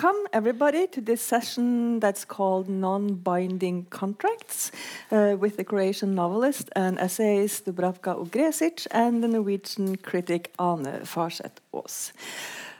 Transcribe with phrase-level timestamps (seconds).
[0.00, 4.70] Welcome, everybody, to this session that's called Non Binding Contracts
[5.10, 11.58] uh, with the Croatian novelist and essayist Dubravka Ugresic and the Norwegian critic Ane Farseth
[11.74, 12.12] Aas,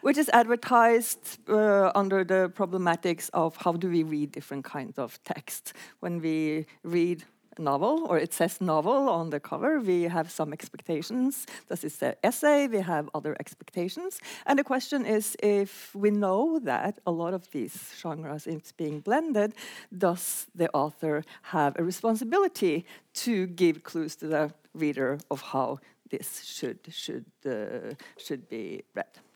[0.03, 5.19] which is advertised uh, under the problematics of how do we read different kinds of
[5.25, 7.25] texts When we read
[7.59, 9.81] novel, or it says novel on the cover.
[9.81, 11.47] We have some expectations.
[11.69, 12.69] Does it say essay?
[12.69, 14.21] We have other expectations.
[14.47, 19.01] And the question is if we know that a lot of these genres is being
[19.01, 19.55] blended,
[19.97, 25.79] does the author have a responsibility to give clues to the reader of how
[26.11, 29.28] this should, should, uh, should be read?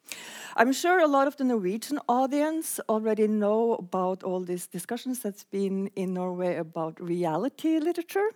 [0.56, 5.44] I'm sure a lot of the Norwegian audience already know about all these discussions that's
[5.44, 8.30] been in Norway about reality literature.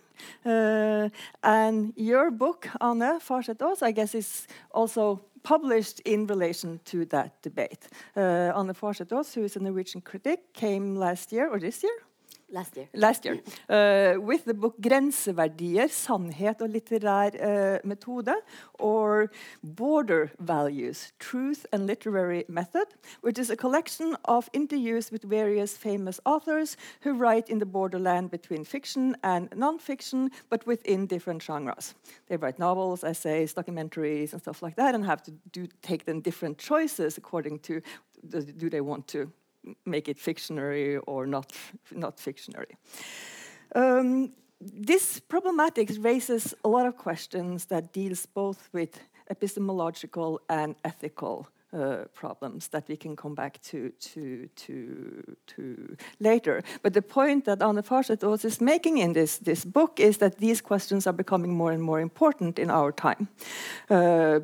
[0.45, 1.09] Uh,
[1.43, 7.41] and your book, Ane Farseth Aas, I guess is also published in relation to that
[7.43, 7.87] debate.
[8.15, 12.06] Uh, Ane Farseth Aas, who is a Norwegian critic, came last year, or this year?
[12.49, 12.87] Last year.
[12.93, 13.41] Last year.
[13.67, 18.41] Uh, with the book 'Grenseverdier sannhet og litterær uh, metode',
[18.79, 19.29] or
[19.61, 26.21] 'Border Values Truth and Literary Method', which is a collection of interviews with various famous
[26.23, 31.95] authors who write in the borderland between fiction and non-fiction, but within different genres.
[32.27, 36.21] They write novels, essays, documentaries, and stuff like that, and have to do, take then
[36.21, 37.81] different choices according to
[38.23, 39.31] the, do they want to
[39.85, 41.51] make it fictionary or not,
[41.91, 42.77] not fictionary.
[43.75, 51.47] Um, this problematic raises a lot of questions that deals both with epistemological and ethical
[51.73, 56.63] uh, problems that we can come back to, to, to, to later.
[56.81, 60.37] But the point that Ane Farseth Aas is making in this, this book is that
[60.37, 63.27] these questions are becoming more and more important in our time.
[63.89, 64.39] Uh,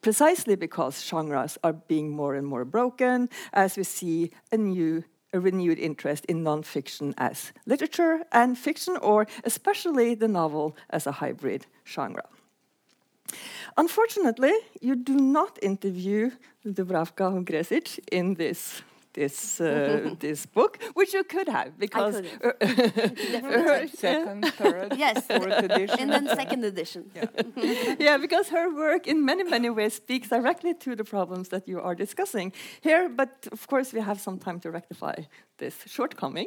[0.00, 5.38] precisely because genres are being more and more broken as we see a new a
[5.38, 11.66] renewed interest in nonfiction as literature and fiction, or especially the novel as a hybrid
[11.86, 12.24] genre.
[13.76, 16.30] Unfortunately, you do not interview
[16.66, 22.14] Dubravka Ugresic in this this uh, this book, which you could have because
[23.94, 27.10] second, third, yes, fourth edition, and then second edition.
[27.20, 27.96] Yeah.
[27.98, 31.80] yeah, because her work in many many ways speaks directly to the problems that you
[31.80, 33.08] are discussing here.
[33.08, 35.14] But of course, we have some time to rectify
[35.58, 36.46] this shortcoming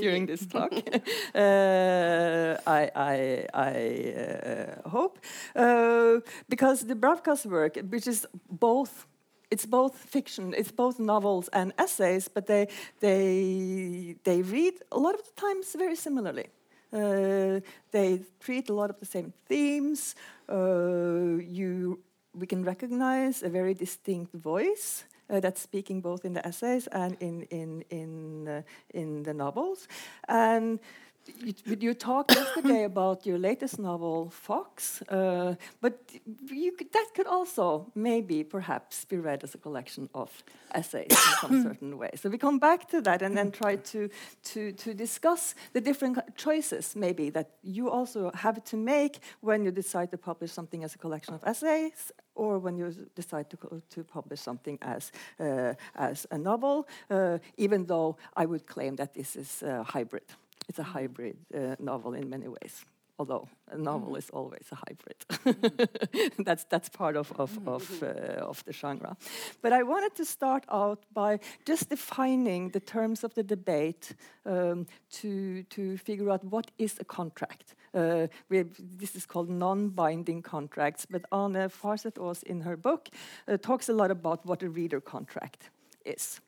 [0.00, 0.72] during this talk.
[0.72, 3.72] uh, I, I, I
[4.16, 5.18] uh, hope
[5.54, 9.06] uh, because Dubravka's work, which is both
[9.50, 12.68] it's both fiction, it's both novels and essays, but they
[13.00, 16.46] they they read a lot of the times very similarly.
[16.92, 20.14] Uh, they treat a lot of the same themes.
[20.48, 22.00] Uh, you
[22.34, 25.04] we can recognize a very distinct voice.
[25.28, 28.62] Uh, that's speaking both in the essays and in in in uh,
[28.94, 29.88] in the novels,
[30.28, 30.78] and
[31.44, 35.98] you, you, talked yesterday about your latest novel, Fox, uh, but
[36.48, 40.30] could, that could also maybe perhaps be read as a collection of
[40.74, 42.10] essays in some certain way.
[42.16, 44.08] So we come back to that and then try to,
[44.44, 49.70] to, to discuss the different choices maybe that you also have to make when you
[49.70, 54.04] decide to publish something as a collection of essays or when you decide to, to
[54.04, 55.10] publish something as,
[55.40, 60.24] uh, as a novel, uh, even though I would claim that this is a hybrid.
[60.68, 62.84] It's a hybrid uh, novel in many ways,
[63.18, 64.18] although a novel mm.
[64.18, 66.34] is always a hybrid.
[66.44, 69.16] that's that's part of of of, uh, of, the genre.
[69.62, 74.86] But I wanted to start out by just defining the terms of the debate um,
[75.20, 77.74] to to figure out what is a contract.
[77.94, 78.26] Uh,
[78.98, 81.06] this is called non-binding contracts.
[81.06, 83.08] But Ane Farseth Aas in her book
[83.48, 85.70] uh, talks a lot about what a reader contract
[86.04, 86.40] is.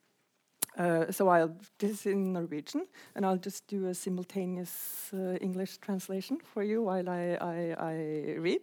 [0.78, 5.78] Uh, so I'll this is in Norwegian, and I'll just do a simultaneous uh, English
[5.78, 7.94] translation for you while I, I, I
[8.38, 8.60] read.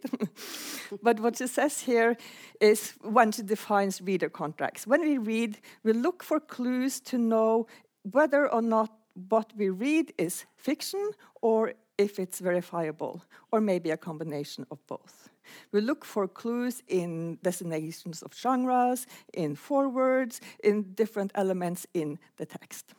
[1.02, 2.16] but what it says here
[2.58, 4.86] is when she defines reader contracts.
[4.86, 7.66] When we read, we look for clues to know
[8.10, 8.90] whether or not
[9.28, 11.10] what we read is fiction
[11.42, 15.28] or if it's verifiable, or maybe a combination of both.
[15.72, 22.46] We look for clues in designations of genres, in forewords, in different elements in the
[22.46, 22.94] text.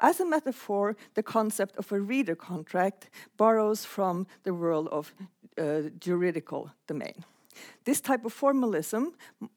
[0.00, 5.12] As a metaphor, the concept of a reader contract borrows from the world of
[5.58, 7.24] uh, juridical domain.
[7.84, 9.14] This type of formalism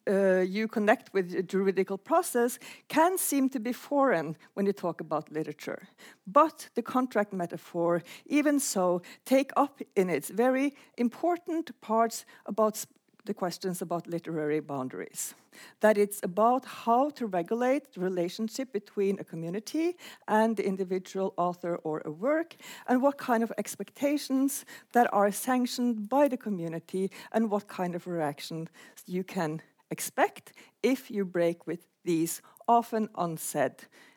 [0.08, 5.02] uh, you connect with a juridical process can seem to be foreign when you talk
[5.02, 5.88] about literature.
[6.26, 12.86] But the contract metaphor, even so, take up in its very important parts about
[13.26, 15.36] the questions about literary boundaries.
[15.82, 19.98] That it's about how to regulate the relationship between a community
[20.28, 22.56] and the individual author or a work,
[22.88, 28.08] and what kind of expectations that are sanctioned by the community, and what kind of
[28.08, 28.70] reaction
[29.06, 33.74] you can expect if you break with these often unsaid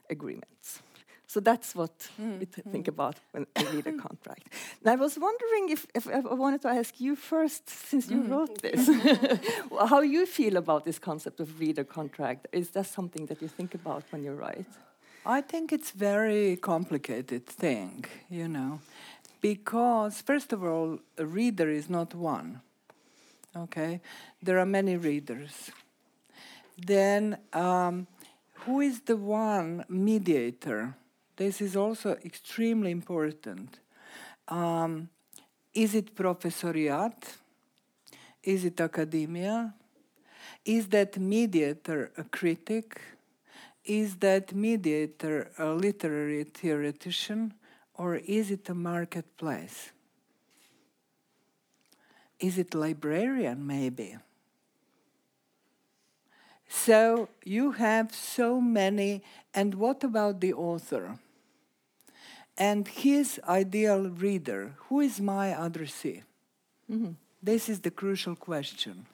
[0.09, 0.84] agreements.
[1.35, 2.39] So that's what mm.
[2.39, 4.45] we think about when we read a contract.
[4.81, 8.31] And I was wondering if, if, I wanted to ask you first, since you mm.
[8.31, 8.89] wrote this,
[9.91, 12.47] how you feel about this concept of reader contract.
[12.53, 14.71] Is that something that you think about when you write?
[15.27, 18.79] I think it's very complicated thing, you know,
[19.41, 22.61] because first of all, a reader is not one.
[23.57, 24.01] Okay,
[24.41, 25.73] there are many readers.
[26.79, 28.07] Then, um,
[28.67, 30.95] who is the one mediator?
[31.37, 33.81] This is also extremely important.
[34.49, 35.09] Um,
[35.73, 37.37] is it professoriate?
[38.43, 39.75] Is it academia?
[40.65, 43.01] Is that mediator a critic?
[43.85, 47.55] Is that mediator a literary theoretician?
[47.95, 49.91] Or is it a marketplace?
[52.39, 54.17] Is it librarian, maybe?
[56.69, 59.23] So you have so many,
[59.55, 61.19] and what about the author?
[62.57, 64.75] And his ideal reader.
[64.89, 66.23] Who is my addressee?
[66.91, 67.13] Mm-hmm.
[67.43, 69.07] This is the crucial question.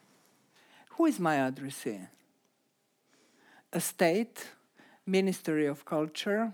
[0.90, 2.00] Who is my addressee?
[3.72, 4.48] A state,
[5.06, 6.52] Ministry of Culture,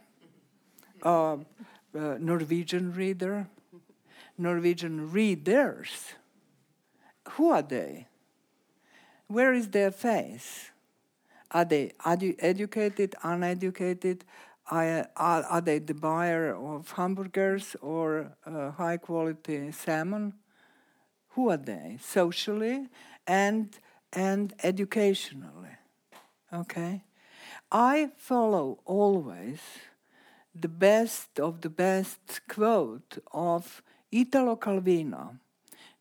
[1.02, 1.38] uh, uh,
[1.92, 3.48] Norwegian reader,
[4.38, 6.14] Norwegian readers.
[7.30, 8.06] Who are they?
[9.26, 10.70] Where is their face?
[11.50, 14.24] Are they edu- educated, uneducated?
[14.70, 20.34] Are, are they the buyer of hamburgers or uh, high quality salmon?
[21.30, 22.88] Who are they socially
[23.26, 23.78] and
[24.12, 25.76] and educationally?
[26.52, 27.02] Okay,
[27.70, 29.60] I follow always
[30.54, 35.38] the best of the best quote of Italo Calvino,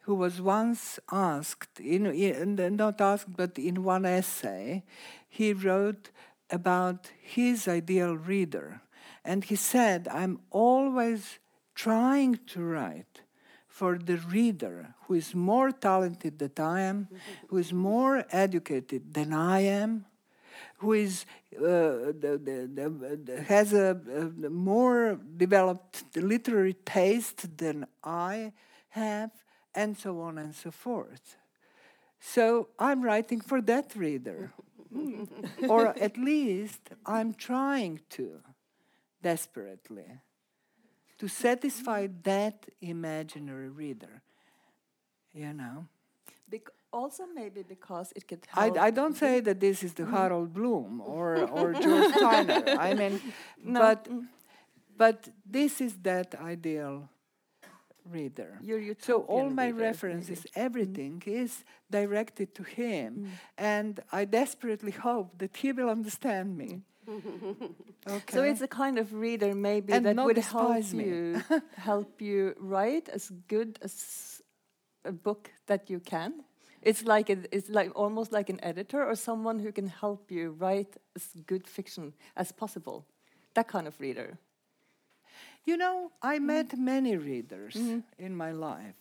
[0.01, 4.83] who was once asked, in, in, not asked, but in one essay,
[5.27, 6.11] he wrote
[6.49, 8.81] about his ideal reader.
[9.23, 11.39] And he said, I'm always
[11.73, 13.21] trying to write
[13.67, 17.09] for the reader who is more talented than I am,
[17.47, 20.05] who is more educated than I am,
[20.77, 21.25] who is
[21.57, 23.99] uh, the, the, the, has a,
[24.45, 28.53] a, more developed literary taste than I
[28.89, 29.31] have,
[29.73, 31.37] and so on and so forth.
[32.19, 34.53] So I'm writing for that reader.
[35.69, 38.41] or at least I'm trying to
[39.21, 40.19] desperately
[41.17, 44.21] to satisfy that imaginary reader.
[45.33, 45.87] You know?
[46.49, 48.77] Bec also, maybe because it could help.
[48.77, 50.11] I, I don't say that this is the mm.
[50.11, 52.63] Harold Bloom or, or George Steiner.
[52.79, 53.19] I mean,
[53.61, 53.79] no.
[53.79, 54.27] but, mm.
[54.95, 57.09] but this is that ideal
[58.09, 58.59] reader.
[58.99, 60.65] so all my reader, references, maybe.
[60.65, 61.43] everything mm.
[61.43, 63.29] is directed to him, mm.
[63.57, 66.81] and I desperately hope that he will understand me.
[68.07, 68.33] okay.
[68.33, 71.41] So it's a kind of reader maybe and that would help you
[71.77, 74.41] help you write as good as
[75.03, 76.43] a book that you can.
[76.81, 80.51] It's like a, it's like almost like an editor or someone who can help you
[80.51, 83.05] write as good fiction as possible.
[83.55, 84.37] That kind of reader.
[85.65, 86.43] You know, I mm.
[86.43, 87.99] met many readers mm-hmm.
[88.17, 88.95] in my life.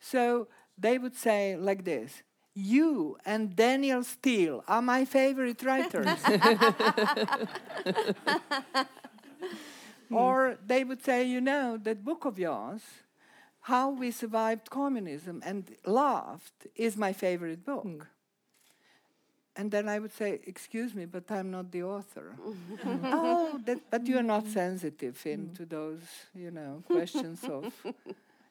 [0.00, 2.22] So they would say like this
[2.54, 6.08] You and Danielle Steel are my favorite writers.
[10.10, 12.82] or they would say, You know, that book of yours,
[13.60, 17.84] How We Survived Communism and Laughed, is my favorite book.
[17.84, 18.06] Mm.
[19.54, 22.34] And then I would say, "Excuse me, but I'm not the author."
[22.86, 26.00] oh, that, but you are not sensitive into those,
[26.34, 27.72] you know, questions of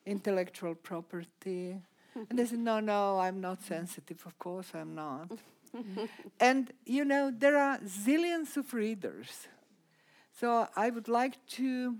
[0.06, 1.76] intellectual property.
[2.28, 4.22] And they said, "No, no, I'm not sensitive.
[4.26, 5.32] Of course, I'm not."
[6.40, 9.48] and you know, there are zillions of readers,
[10.38, 11.96] so I would like to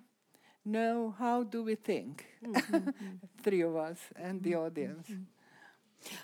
[0.64, 2.90] know how do we think, mm-hmm.
[3.42, 5.08] three of us and the audience.
[5.08, 5.22] Mm-hmm.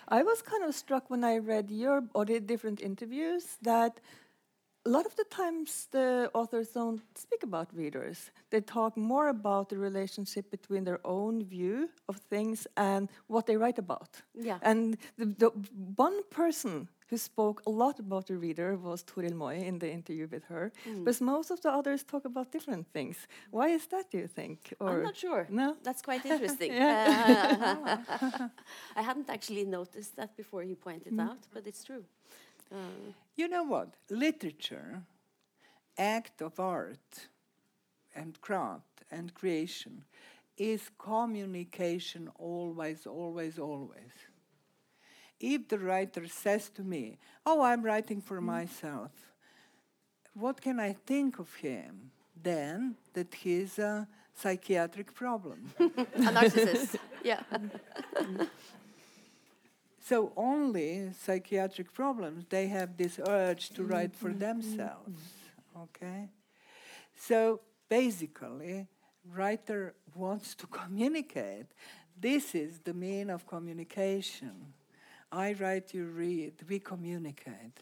[0.07, 3.99] I was kind of struck when I read your or the different interviews that
[4.89, 8.31] a lot of the times the authors don't speak about readers.
[8.49, 13.55] They talk more about the relationship between their own view of things and what they
[13.55, 14.09] write about.
[14.33, 14.57] Yeah.
[14.63, 15.49] And the, the
[15.95, 20.27] one person who spoke a lot about the reader was Toril Moi in the interview
[20.31, 20.71] with her.
[20.87, 21.05] Mm.
[21.05, 23.17] But most of the others talk about different things.
[23.51, 24.73] Why is that, do you think?
[24.79, 25.47] Or I'm not sure.
[25.49, 25.75] No?
[25.83, 26.71] That's quite interesting.
[28.99, 31.27] I hadn't actually noticed that before you pointed mm.
[31.27, 32.05] out, but it's true.
[33.35, 33.95] You know what?
[34.09, 35.03] Literature,
[35.97, 37.27] act of art
[38.15, 40.03] and craft and creation
[40.57, 44.11] is communication always, always, always
[45.39, 48.45] if the writer says to me, Oh, I'm writing for mm.
[48.45, 49.11] myself,
[50.33, 52.11] what can I think of him?
[52.41, 55.71] Then that he's a psychiatric problem.
[55.79, 57.41] a narcissist, yeah.
[60.09, 64.39] so only psychiatric problems, they have this urge to write for mm-hmm.
[64.39, 65.21] themselves.
[65.83, 66.29] Okay?
[67.15, 68.87] So basically,
[69.35, 71.67] writer wants to communicate.
[72.19, 74.73] This is the mean of communication.
[75.31, 77.77] I write, you read, we communicate.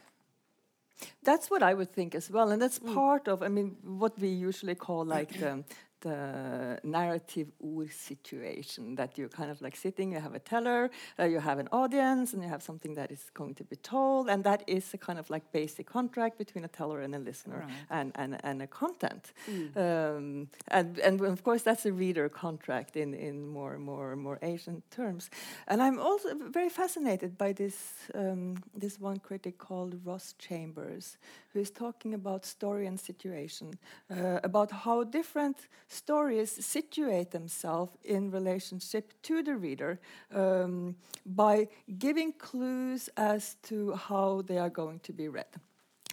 [1.24, 2.93] That's what I would think as well, and that's mm.
[2.93, 5.63] part of, I mean, what we usually call like the
[6.01, 10.89] the narrative ur situation that you're kind of like sitting, you have a teller,
[11.20, 14.30] uh, you have an audience, and you have something that is going to be told,
[14.30, 17.60] and that is a kind of like basic contract between a teller and a listener
[17.60, 17.70] right.
[17.89, 19.34] and, and, and a content.
[19.50, 19.77] Mm.
[19.77, 24.89] Um, and, and of course, that's a reader contract in, in more, more, more ancient
[24.92, 25.30] terms.
[25.68, 31.18] And I'm also very fascinated by this, um, this one critic called Ross Chambers,
[31.54, 33.74] who is talking about story and situation,
[34.12, 40.00] uh, about how different stories situate themselves in relationship to the reader
[40.34, 41.67] um, by
[41.98, 45.46] giving clues as to how they are going to be read.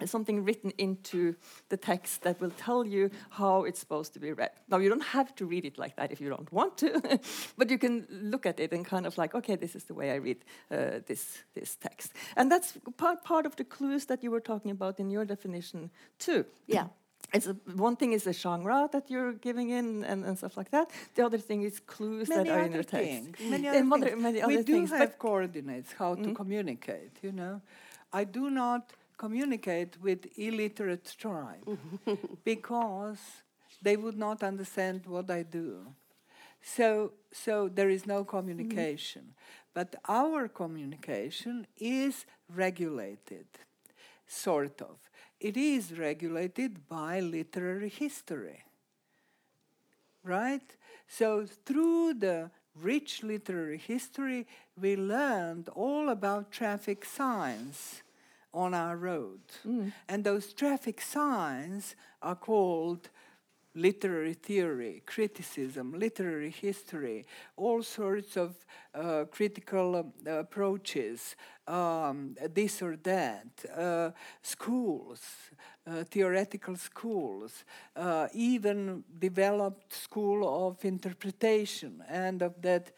[0.05, 1.37] Something written into
[1.69, 4.51] the text that will tell you how it's supposed to be read.
[4.69, 7.21] Now, you don't have to read it like that if you don't want to,
[7.57, 10.11] but you can look at it and kind of like, okay, this is the way
[10.11, 10.39] I read
[10.69, 12.13] uh, this, this text.
[12.37, 15.91] And that's part, part of the clues that you were talking about in your definition,
[16.19, 16.45] too.
[16.67, 16.89] Yeah
[17.33, 20.71] it's a, one thing is the genre that you're giving in and, and stuff like
[20.71, 20.91] that.
[21.15, 23.41] The other thing is clues many that are in your text.
[23.41, 24.23] Many other, things.
[24.23, 27.13] Many other we do have coordinates how mm to communicate.
[27.23, 27.61] You know,
[28.13, 31.79] I do not communicate with illiterate tribe
[32.45, 33.19] because
[33.83, 35.95] they would not understand what I do.
[36.63, 39.23] So, so there is no communication.
[39.23, 43.49] Mm But our communication is regulated,
[44.27, 44.97] sort of
[45.45, 48.65] it is regulated by literary history.
[50.23, 50.75] Right?
[51.07, 54.47] So, through the rich literary history,
[54.81, 58.03] we learned all about traffic signs
[58.55, 59.43] on our road.
[59.67, 59.93] Mm.
[60.09, 63.11] And those traffic signs are called
[63.75, 67.27] literary theory, criticism, literary history,
[67.57, 68.55] all sorts of
[68.95, 74.11] uh, critical uh, approaches, um, this or that, uh,
[74.43, 75.21] schools,
[75.87, 77.65] uh, theoretical schools,
[77.97, 82.93] uh, even developed school of interpretation and of that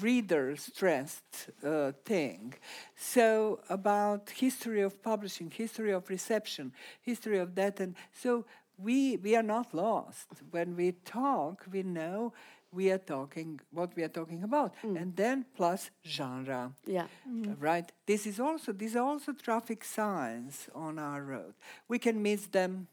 [0.00, 2.54] reader stressed uh, thing.
[2.96, 8.46] So about history of publishing, history of reception, history of that, and so
[8.78, 10.28] we, we are not lost.
[10.50, 12.32] When we talk, we know
[12.72, 14.74] we are talking what we are talking about.
[14.82, 15.00] Mm.
[15.00, 16.72] and then plus genre.
[16.86, 17.06] Yeah.
[17.28, 17.56] Mm.
[17.60, 17.90] right?
[18.06, 21.54] This is also these are also traffic signs on our road.
[21.88, 22.88] We can miss them.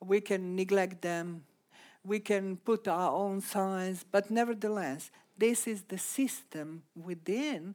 [0.00, 1.44] We can neglect them.
[2.04, 4.04] We can put our own signs.
[4.10, 7.74] But nevertheless this is the system within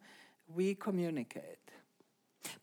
[0.54, 1.61] we communicate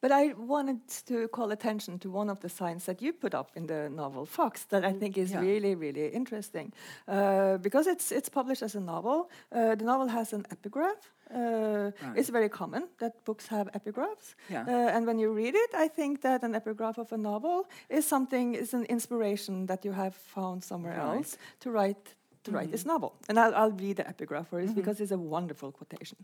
[0.01, 3.51] but I wanted to call attention to one of the signs that you put up
[3.55, 5.41] in the novel Fox that I think is yeah.
[5.41, 6.73] really, really interesting.
[7.07, 11.13] Uh, because it's, it's published as a novel, uh, the novel has an epigraph.
[11.35, 12.17] Uh, right.
[12.17, 14.35] It's very common that books have epigraphs.
[14.49, 14.65] Yeah.
[14.67, 18.07] Uh, and when you read it, I think that an epigraph of a novel is
[18.07, 21.17] something, is an inspiration that you have found somewhere right.
[21.17, 22.15] else to write
[22.45, 22.91] to write this mm-hmm.
[22.91, 23.15] novel.
[23.29, 24.75] And I'll, I'll read the epigraph for it mm -hmm.
[24.75, 26.19] because it's a wonderful quotation.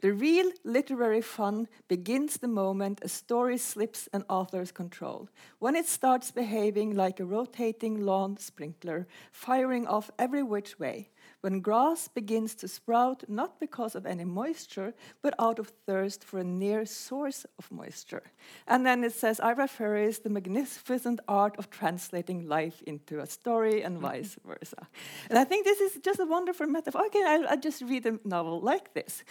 [0.00, 5.28] The real literary fun begins the moment a story slips an author's control,
[5.58, 11.60] when it starts behaving like a rotating lawn sprinkler, firing off every which way when
[11.60, 16.44] grass begins to sprout not because of any moisture, but out of thirst for a
[16.44, 18.22] near source of moisture.
[18.66, 23.82] And then it says, Ira Ferris, the magnificent art of translating life into a story
[23.82, 24.06] and mm-hmm.
[24.06, 24.86] vice versa.
[25.28, 27.06] And I think this is just a wonderful metaphor.
[27.06, 29.24] Okay, I'll, I'll just read a novel like this.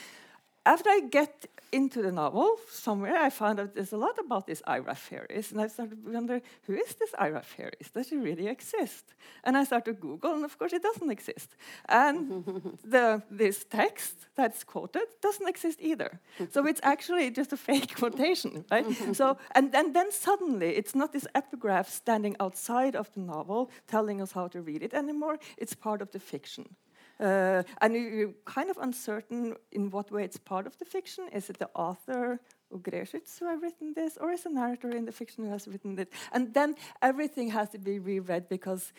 [0.65, 4.61] After I get into the novel, somewhere I found out there's a lot about this
[4.65, 7.91] Ira Ferris, and I started to wonder who is this Ira Ferris?
[7.93, 9.13] Does she really exist?
[9.43, 11.55] And I started to Google, and of course it doesn't exist.
[11.87, 16.19] And the, this text that's quoted doesn't exist either.
[16.49, 18.85] so it's actually just a fake quotation, right?
[19.15, 24.21] so and then, then suddenly it's not this epigraph standing outside of the novel telling
[24.21, 25.37] us how to read it anymore.
[25.57, 26.75] It's part of the fiction.
[27.19, 31.27] Uh, and you're kind of uncertain in what way it's part of the fiction.
[31.33, 32.39] Is it the author
[32.71, 35.99] Ugresic who have written this, or is a narrator in the fiction who has written
[35.99, 36.13] it?
[36.31, 38.93] And then everything has to be reread because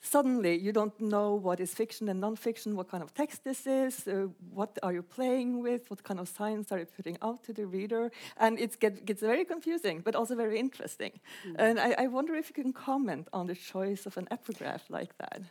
[0.00, 4.06] suddenly you don't know what is fiction and non-fiction, what kind of text this is,
[4.06, 7.52] uh, what are you playing with, what kind of science are you putting out to
[7.52, 11.12] the reader, and it get, gets very confusing, but also very interesting.
[11.48, 11.54] Mm.
[11.58, 15.16] And I, I wonder if you can comment on the choice of an epigraph like
[15.18, 15.42] that.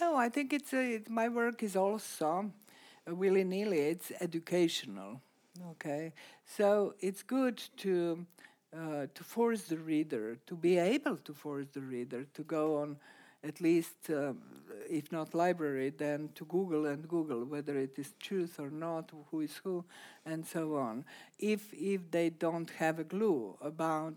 [0.00, 2.50] No, I think it's a, it, my work is also
[3.08, 3.78] uh, willy nilly.
[3.80, 5.20] It's educational.
[5.72, 6.12] Okay,
[6.44, 8.26] so it's good to
[8.76, 12.96] uh, to force the reader to be able to force the reader to go on
[13.42, 14.38] at least, um,
[14.90, 19.40] if not library, then to Google and Google whether it is truth or not, who
[19.40, 19.82] is who,
[20.26, 21.04] and so on.
[21.38, 24.14] If if they don't have a clue about,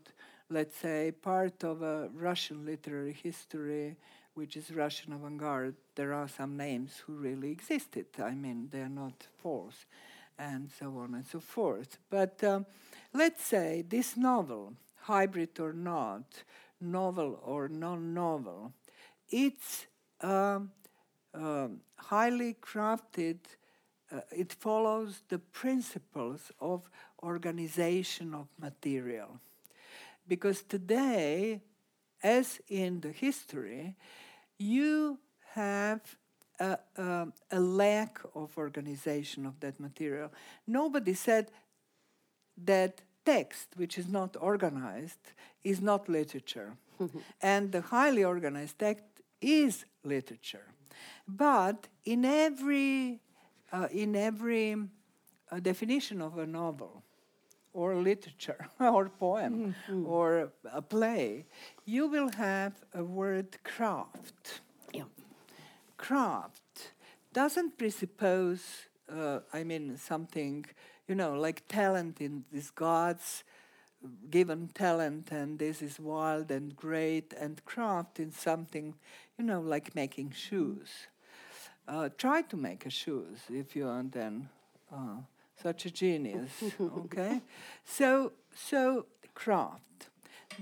[0.49, 3.95] let's say, part of a Russian literary history
[4.39, 8.05] which is Russian avant-garde, there are some names who really existed.
[8.17, 9.85] I mean, they're not false,
[10.37, 11.97] and so on and so forth.
[12.09, 12.65] But um,
[13.13, 16.23] let's say this novel, hybrid or not,
[16.79, 18.71] novel or non-novel,
[19.29, 19.87] it's
[20.21, 20.71] um,
[21.33, 23.39] um, highly crafted.
[24.09, 26.89] Uh, it follows the principles of
[27.21, 29.41] organization of material.
[30.25, 31.59] Because today,
[32.23, 33.95] as in the history,
[34.59, 35.17] you
[35.53, 36.01] have
[36.59, 40.31] a, a, a, lack of organization of that material.
[40.67, 41.51] Nobody said
[42.65, 45.31] that text, which is not organized,
[45.63, 46.73] is not literature.
[47.41, 49.05] and the highly organized text
[49.41, 50.67] is literature.
[51.27, 53.21] But in every,
[53.71, 54.75] uh, in every
[55.51, 57.03] uh, definition of a novel,
[57.73, 60.05] or literature, or poem, mm-hmm.
[60.05, 61.45] or a play,
[61.85, 64.61] you will have a word craft.
[64.93, 65.03] Yeah.
[65.97, 66.93] Craft
[67.33, 70.65] doesn't presuppose, uh, I mean, something,
[71.07, 73.43] you know, like talent in this God's
[74.29, 78.95] given talent and this is wild and great and craft in something,
[79.37, 81.07] you know, like making shoes.
[81.87, 84.47] Uh, try to make a shoes if you are then
[84.93, 85.17] uh,
[85.61, 87.41] such a genius, okay?
[87.85, 90.09] So, so craft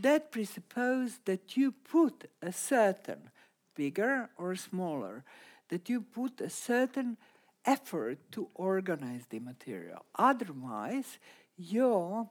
[0.02, 3.30] that presupposes that you put a certain,
[3.76, 5.24] bigger or smaller,
[5.70, 7.18] that you put a certain
[7.66, 10.06] effort to organize the material.
[10.16, 11.20] Otherwise,
[11.58, 12.30] your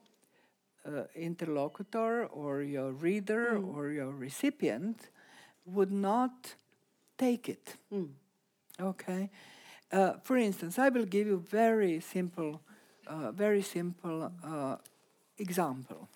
[0.86, 3.74] uh, interlocutor or your reader mm.
[3.74, 5.10] or your recipient
[5.64, 6.54] would not
[7.18, 7.76] take it.
[7.92, 8.10] Mm.
[8.80, 9.30] Okay?
[9.92, 12.60] Uh, for instance, I will give you very simple,
[13.06, 14.76] uh, very simple uh,
[15.38, 16.08] example.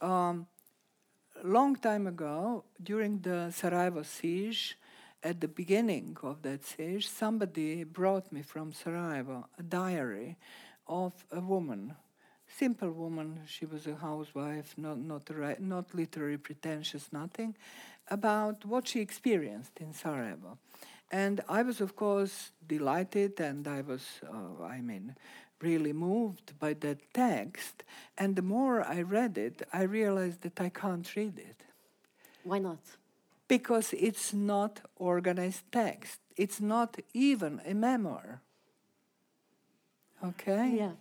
[0.00, 0.46] Um,
[1.44, 4.76] long time ago, during the Sarajevo siege,
[5.22, 10.36] at the beginning of that siege, somebody brought me from Sarajevo a diary
[10.88, 11.94] of a woman,
[12.48, 13.40] simple woman.
[13.46, 17.54] She was a housewife, not not not literary pretentious, nothing,
[18.08, 20.58] about what she experienced in Sarajevo.
[21.10, 25.16] And I was, of course, delighted, and I was, uh, I mean,
[25.60, 27.82] really moved by that text.
[28.16, 31.64] And the more I read it, I realized that I can't read it.
[32.44, 32.78] Why not?
[33.48, 36.20] Because it's not organized text.
[36.36, 38.40] It's not even a memoir.
[40.24, 40.76] Okay?
[40.76, 40.92] Yeah.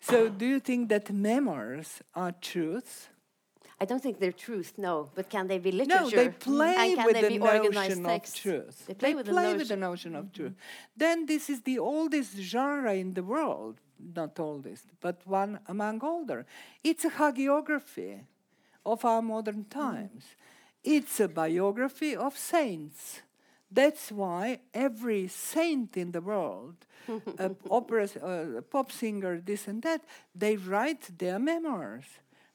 [0.00, 3.08] So, do you think that memoirs are truths?
[3.80, 5.08] I don't think they're truth, no.
[5.14, 6.02] But can they be literature?
[6.02, 8.86] No, they play with the notion of truth.
[8.86, 10.54] They play, they with, play the with, the notion of truth.
[10.96, 13.80] Then this is the oldest genre in the world.
[14.14, 16.46] Not oldest, but one among older.
[16.82, 18.20] It's a hagiography
[18.84, 20.24] of our modern times.
[20.82, 23.22] It's a biography of saints.
[23.70, 26.76] That's why every saint in the world,
[27.38, 30.02] uh, opera, uh, pop singer, this and that,
[30.34, 32.06] they write their memoirs.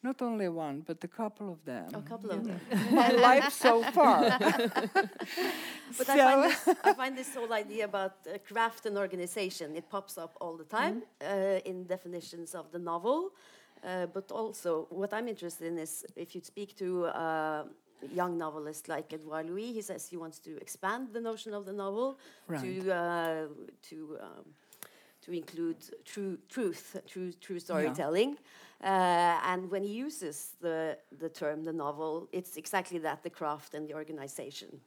[0.03, 1.87] Not only one, but a couple of them.
[1.93, 2.59] A couple of them.
[2.91, 4.37] My life so far.
[5.97, 9.77] but so I, find this, I, find this, whole idea about uh, craft and organization,
[9.77, 11.63] it pops up all the time mm -hmm.
[11.63, 13.31] uh, in definitions of the novel.
[13.83, 17.63] Uh, but also, what I'm interested in is if you speak to uh,
[18.15, 21.73] young novelist like Edouard Louis, he says he wants to expand the notion of the
[21.73, 22.61] novel right.
[22.61, 23.47] to uh,
[23.89, 24.45] to um,
[25.25, 28.31] to include true truth, true true storytelling.
[28.31, 29.39] Yeah.
[29.43, 33.73] Uh, and when he uses the the term the novel, it's exactly that: the craft
[33.73, 34.81] and the organization.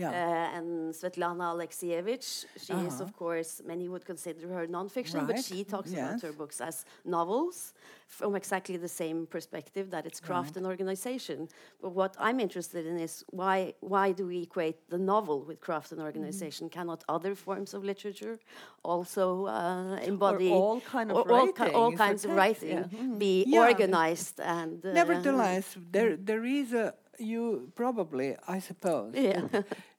[0.00, 0.10] Yeah.
[0.10, 2.28] Uh, and Svetlana Alexievich,
[2.64, 2.86] she uh -huh.
[2.86, 3.06] is, uh-huh.
[3.06, 5.30] of course, many would consider her nonfiction, right.
[5.30, 5.98] but she talks yes.
[6.00, 7.72] about her books as novels
[8.10, 10.56] from exactly the same perspective that it's craft right.
[10.58, 11.48] and organization.
[11.80, 15.92] But what I'm interested in is why why do we equate the novel with craft
[15.92, 16.68] and organization?
[16.68, 16.72] Mm.
[16.72, 18.38] Cannot other forms of literature
[18.82, 23.02] also uh, embody or all kind of all, writing, all, kinds of writing yeah.
[23.02, 23.18] Mm.
[23.18, 23.60] be yeah.
[23.60, 29.42] organized and uh, nevertheless there there is a you probably, I suppose, yeah.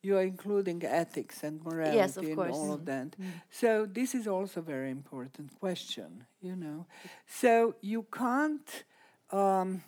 [0.01, 3.11] you are including ethics and morality yes, and all of that.
[3.11, 3.25] Mm.
[3.49, 6.85] So this is also a very important question, you know.
[7.27, 8.83] So you can't,
[9.31, 9.83] um,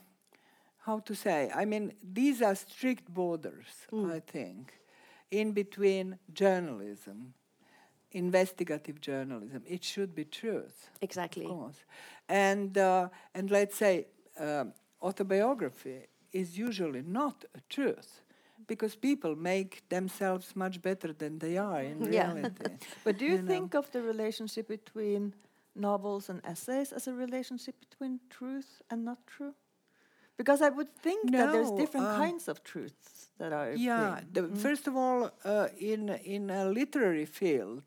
[0.86, 1.50] how to say?
[1.54, 4.12] I mean, these are strict borders, mm.
[4.12, 4.74] I think,
[5.32, 7.34] in between journalism.
[8.12, 9.64] Investigative journalism.
[9.66, 10.92] It should be truth.
[11.02, 11.46] Exactly.
[11.46, 11.84] Of course.
[12.30, 14.06] And, uh, and let's say
[14.40, 14.66] uh,
[15.02, 18.22] autobiography is usually not a truth
[18.68, 22.50] because people make themselves much better than they are in reality.
[23.04, 23.80] but do you, you think know?
[23.80, 25.34] of the relationship between
[25.76, 29.54] novels and essays as a relationship between truth and not true?
[30.38, 33.74] Because I would think no, that there's different um, kinds of truths that are.
[33.74, 34.58] Yeah, mm.
[34.58, 37.84] first of all, uh, in in a literary field,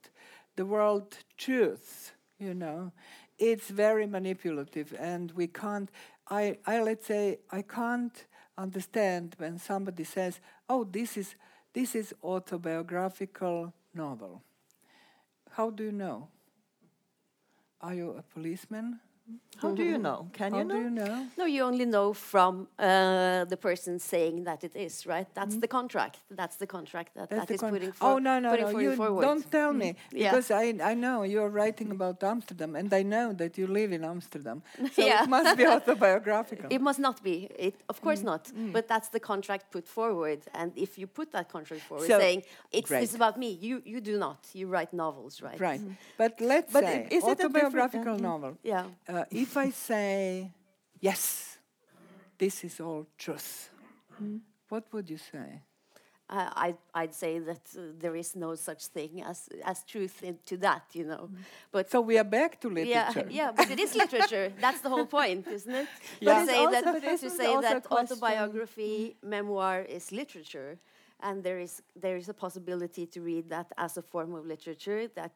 [0.54, 2.92] the word truth, you know,
[3.38, 5.90] it's very manipulative, and we can't.
[6.28, 8.26] I, I let's say I can't
[8.58, 11.34] understand when somebody says, "Oh, this is
[11.72, 14.42] this is autobiographical novel."
[15.50, 16.28] How do you know?
[17.80, 19.00] Are you a policeman?
[19.62, 20.28] How do you know?
[20.32, 20.74] Can How you know?
[20.74, 21.26] do you know?
[21.38, 25.26] No, you only know from uh, the person saying that it is, right?
[25.34, 25.60] That's mm.
[25.62, 26.18] the contract.
[26.30, 28.78] That's the contract that, That's that is con putting for, Oh, no, no, no.
[28.78, 29.22] You forward.
[29.22, 29.78] don't tell mm.
[29.78, 29.96] me.
[30.10, 30.58] Because yeah.
[30.58, 34.62] I, I know you're writing about Amsterdam, and I know that you live in Amsterdam.
[34.96, 35.24] So yeah.
[35.24, 36.68] it must be autobiographical.
[36.70, 37.48] It must not be.
[37.58, 38.30] It, of course mm.
[38.32, 38.44] not.
[38.44, 38.72] Mm.
[38.72, 40.40] But that's the contract put forward.
[40.54, 44.00] And if you put that contract forward, so saying, it's, it's, about me, you, you
[44.00, 44.38] do not.
[44.52, 45.58] You write novels, right?
[45.58, 45.80] Right.
[45.80, 45.96] Mm.
[46.16, 48.58] But let's but say, is autobiographical novel.
[48.62, 48.84] Yeah.
[49.08, 50.50] Uh, if I say,
[51.00, 51.58] yes,
[52.38, 53.70] this is all truth,
[54.22, 54.40] mm.
[54.68, 55.62] what would you say?
[56.28, 60.56] Uh, I'd, I'd say that uh, there is no such thing as, as truth to
[60.56, 61.30] that, you know.
[61.32, 61.36] Mm.
[61.70, 63.28] But so we are back to literature.
[63.30, 64.52] Yeah, yeah but it is literature.
[64.60, 65.86] That's the whole point, isn't it?
[66.20, 66.40] Yeah.
[66.40, 70.78] To say that, to say that autobiography, memoir is literature,
[71.20, 75.06] and there is there is a possibility to read that as a form of literature
[75.14, 75.32] that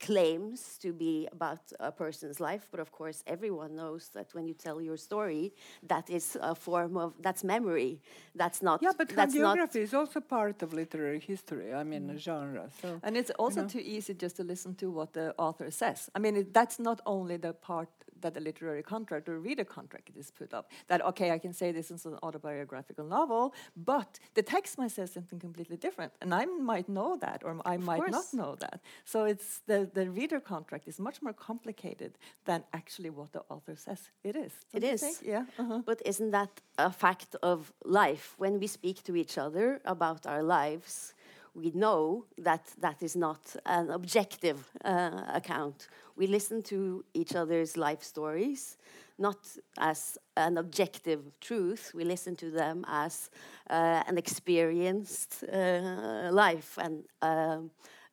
[0.00, 4.54] claims to be about a person's life, but of course, everyone knows that when you
[4.54, 8.00] tell your story, that is a form of that's memory.
[8.34, 8.82] That's not.
[8.82, 11.72] Yeah, but hagiography is also part of literary history.
[11.74, 12.14] I mean, mm.
[12.14, 12.68] a genre.
[12.80, 13.68] So and it's also you know.
[13.68, 16.10] too easy just to listen to what the author says.
[16.14, 17.88] I mean, it, that's not only the part
[18.24, 20.64] that a literary contract or reader contract is put up.
[20.88, 23.54] That okay, I can say this is an autobiographical novel,
[23.92, 27.76] but the text might say something completely different, and I might know that, or I
[27.76, 28.18] of might course.
[28.18, 28.78] not know that.
[29.04, 32.12] So it's the the reader contract is much more complicated
[32.48, 34.52] than actually what the author says it is.
[34.72, 35.16] It is, think?
[35.32, 35.44] yeah.
[35.60, 35.80] Uh -huh.
[35.90, 37.58] But isn't that a fact of
[38.02, 38.26] life?
[38.38, 41.14] When we speak to each other about our lives,
[41.54, 47.76] we know that that is not an objective uh, account we listen to each other's
[47.76, 48.76] life stories,
[49.18, 49.38] not
[49.78, 51.92] as an objective truth.
[51.94, 53.30] We listen to them as
[53.68, 57.70] uh, an experienced uh, life and um,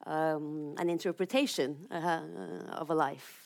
[0.08, 2.22] um, an interpretation uh,
[2.72, 3.41] of a life.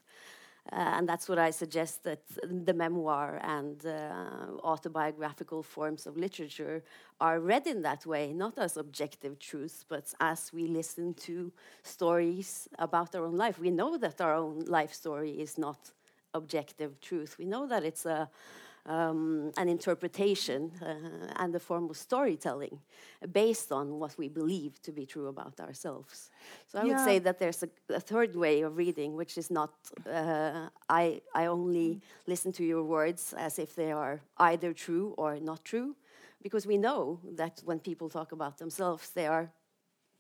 [0.72, 6.84] Uh, and that's what I suggest that the memoir and uh, autobiographical forms of literature
[7.22, 11.52] are read in that way, not as objective truths, but as we listen to
[11.84, 13.60] stories about our own life.
[13.60, 15.92] We know that our own life story is not
[16.34, 17.38] objective truth.
[17.38, 18.28] We know that it's a
[18.86, 22.80] um, an interpretation uh, and a form of storytelling
[23.32, 26.30] based on what we believe to be true about ourselves.
[26.68, 26.88] So I yeah.
[26.88, 29.72] would say that there's a, a, third way of reading, which is not
[30.10, 35.40] uh, I, I only listen to your words as if they are either true or
[35.40, 35.96] not true,
[36.44, 39.52] because we know that when people talk about themselves, they are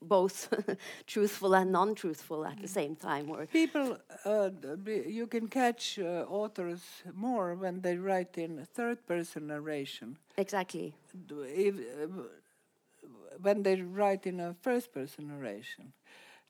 [0.01, 0.53] both
[1.07, 3.29] truthful and non-truthful at the same time.
[3.29, 4.49] Or people, uh,
[4.85, 6.81] you can catch uh, authors
[7.13, 10.17] more when they write in third-person narration.
[10.37, 10.93] Exactly.
[11.29, 12.07] If, uh,
[13.41, 15.93] when they write in a first-person narration.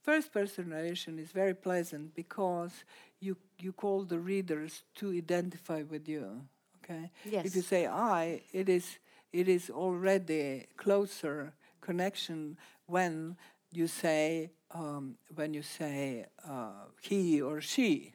[0.02, 2.72] First-person narration is very pleasant because
[3.20, 6.42] you you call the readers to identify with you.
[6.84, 7.10] Okay.
[7.24, 7.46] Yes.
[7.46, 9.00] If you say I, it is
[9.34, 11.54] it is already closer
[11.86, 13.38] connection when
[13.72, 18.14] you say um, when you say uh, he or she,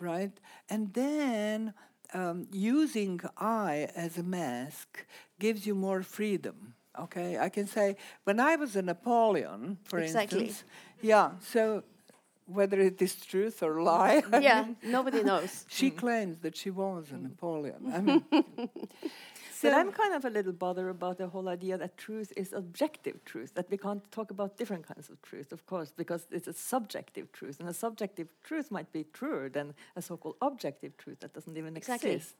[0.00, 0.32] right?
[0.68, 1.74] And then
[2.12, 5.06] um, using I as a mask
[5.38, 6.74] gives you more freedom.
[6.98, 10.46] Okay, I can say when I was a Napoleon, for exactly.
[10.46, 10.64] instance,
[11.00, 11.32] yeah.
[11.52, 11.82] So
[12.46, 15.64] whether it is truth or lie, yeah, nobody knows.
[15.68, 15.96] She mm.
[15.96, 17.92] claims that she was a Napoleon.
[17.92, 18.24] I mean,
[19.64, 23.24] but I'm kind of a little bothered about the whole idea that truth is objective
[23.24, 26.52] truth, that we can't talk about different kinds of truth, of course, because it's a
[26.52, 31.32] subjective truth, and a subjective truth might be truer than a so-called objective truth that
[31.34, 32.12] doesn't even exactly.
[32.12, 32.36] exist.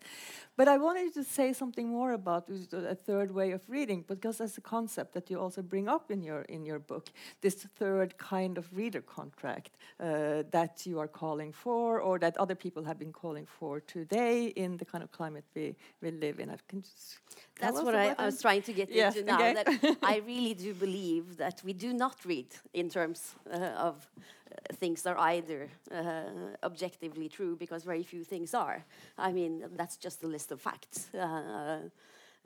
[0.57, 4.59] But I wanted to say something more about a third way of reading, because that's
[4.59, 7.09] a concept that you also bring up in your in your book,
[7.41, 12.55] this third kind of reader contract uh, that you are calling for, or that other
[12.55, 16.51] people have been calling for today in the kind of climate we, we live in.
[16.51, 17.14] I can just
[17.61, 19.37] that's what I, I, was trying to get into now.
[19.37, 19.55] Okay.
[19.55, 23.57] That I really do believe that we do not read in terms uh,
[23.89, 26.23] of uh, things that are either uh,
[26.63, 28.85] objectively true, because very few things are.
[29.19, 31.11] I mean, that's just a list of facts.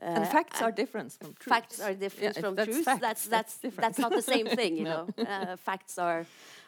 [0.00, 1.54] Uh, and uh, facts are different from truth.
[1.54, 2.84] Facts are different yeah, from truth.
[2.84, 5.08] That's that's that's, that's, that's, not the same thing, you no.
[5.16, 5.24] know.
[5.24, 6.24] Uh, facts are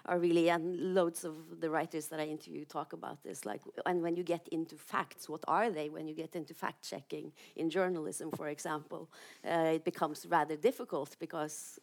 [0.06, 3.44] are really and loads of the writers that I interview talk about this.
[3.44, 5.88] Like, and when you get into facts, what are they?
[5.88, 9.10] When you get into fact checking in journalism, for example,
[9.44, 11.78] uh, it becomes rather difficult because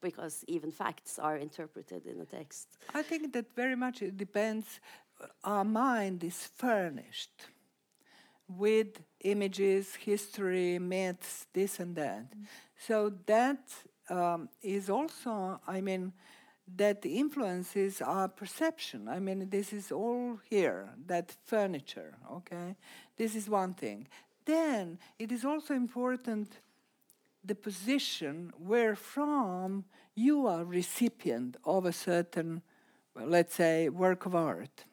[0.00, 2.76] because even facts are interpreted in a text.
[2.92, 4.80] I think that very much it depends.
[5.44, 7.46] Our mind is furnished
[8.56, 12.30] with images, history, myths, this and that.
[12.30, 12.46] Mm.
[12.86, 13.60] So that
[14.08, 16.12] um, is also, I mean,
[16.76, 19.08] that influences our perception.
[19.08, 22.76] I mean, this is all here, that furniture, okay?
[23.16, 24.08] This is one thing.
[24.44, 26.60] Then it is also important
[27.44, 29.84] the position where from
[30.14, 32.62] you are recipient of a certain,
[33.14, 34.84] well, let's say, work of art.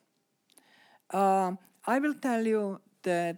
[1.11, 3.37] Um, I will tell you that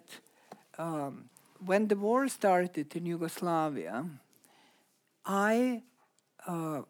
[0.78, 1.30] um,
[1.66, 4.06] when the war started in Yugoslavia,
[5.26, 5.84] I
[6.48, 6.82] uh,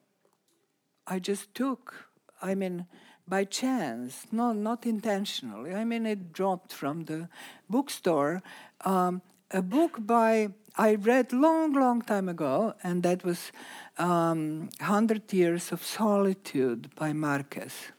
[1.08, 2.08] I just took,
[2.42, 2.86] I mean,
[3.28, 5.74] by chance, no, not intentionally.
[5.74, 7.28] I mean, it dropped from the
[7.70, 8.42] bookstore.
[8.86, 13.52] Um, a book by I read long, long time ago, and that was
[13.98, 17.92] um, Hundred Years of Solitude by Marquez.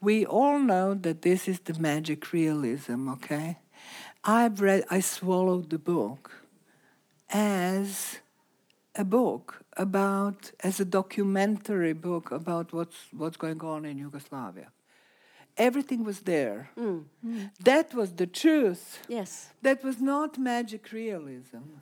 [0.00, 3.08] We all know that this is the magic realism.
[3.08, 3.58] Okay,
[4.24, 6.30] I've read, I swallowed the book
[7.30, 8.18] as
[8.94, 14.68] a book about as a documentary book about what's what's going on in Yugoslavia.
[15.56, 16.70] Everything was there.
[16.78, 17.04] Mm.
[17.26, 17.50] Mm.
[17.60, 19.00] That was the truth.
[19.08, 19.50] Yes.
[19.62, 21.80] That was not magic realism.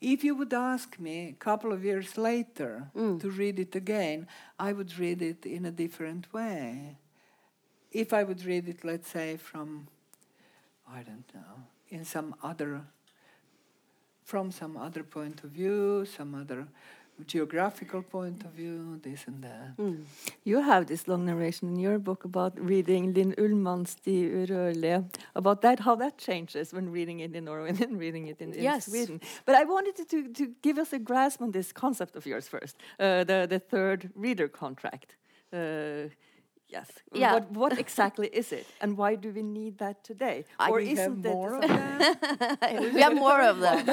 [0.00, 3.20] If you would ask me a couple of years later mm.
[3.20, 4.28] to read it again,
[4.58, 6.98] I would read it in a different way.
[7.90, 9.88] If I would read it, let's say, from,
[10.94, 12.82] I don't know, in some other
[14.24, 16.68] from some other point of view, some other
[17.26, 19.76] geographical point of view, this and that.
[19.76, 20.04] Mm.
[20.44, 25.62] You have this long narration in your book about reading Linn Ullmann's De urørlige, about
[25.62, 28.86] that, how that changes when reading it in Norway and reading it in, in yes.
[28.86, 29.20] Sweden.
[29.46, 32.46] But I wanted to, to, to, give us a grasp on this concept of yours
[32.46, 35.16] first, uh, the, the third reader contract.
[35.52, 36.08] Uh,
[36.68, 36.90] Yes.
[37.12, 37.34] Yeah.
[37.34, 40.44] What, what exactly is it, and why do we need that today?
[40.58, 42.16] I or isn't have more of them?
[42.94, 43.86] we have more of them.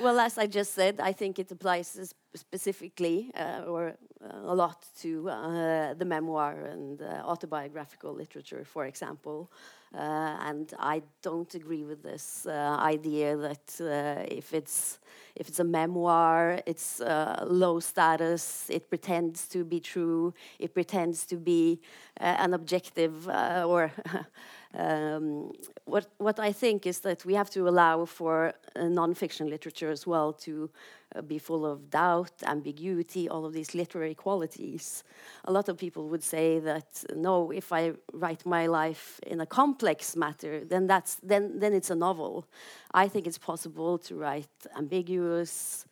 [0.00, 4.86] well, as I just said, I think it applies specifically uh, or uh, a lot
[5.00, 9.50] to uh, the memoir and uh, autobiographical literature, for example.
[9.96, 14.98] Uh, and I don't agree with this uh, idea that uh, if it's
[15.36, 18.66] if it's a memoir, it's low status.
[18.70, 20.32] It pretends to be true.
[20.58, 21.80] It pretends to be
[22.16, 23.92] an objective or.
[24.76, 25.52] Um,
[25.84, 30.32] what what I think is that we have to allow for non-fiction literature as well
[30.32, 30.68] to
[31.14, 35.04] uh, be full of doubt, ambiguity, all of these literary qualities.
[35.44, 39.46] A lot of people would say that no, if I write my life in a
[39.46, 42.44] complex matter, then that's then then it's a novel.
[42.92, 45.86] I think it's possible to write ambiguous,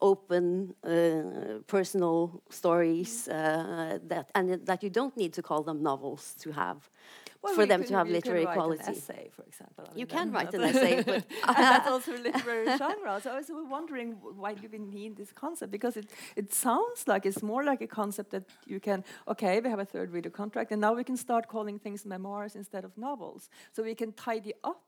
[0.00, 6.34] open, uh, personal stories uh, that and that you don't need to call them novels
[6.40, 6.88] to have
[7.42, 8.82] well, for them to have literary quality.
[8.84, 9.84] An essay, for example.
[9.86, 13.20] I mean, you can write an essay, but that's also a literary genre.
[13.22, 15.70] So I was wondering why do we need this concept?
[15.70, 19.70] Because it it sounds like it's more like a concept that you can okay, we
[19.70, 22.96] have a third reader contract, and now we can start calling things memoirs instead of
[22.96, 23.48] novels.
[23.72, 24.82] So we can tidy up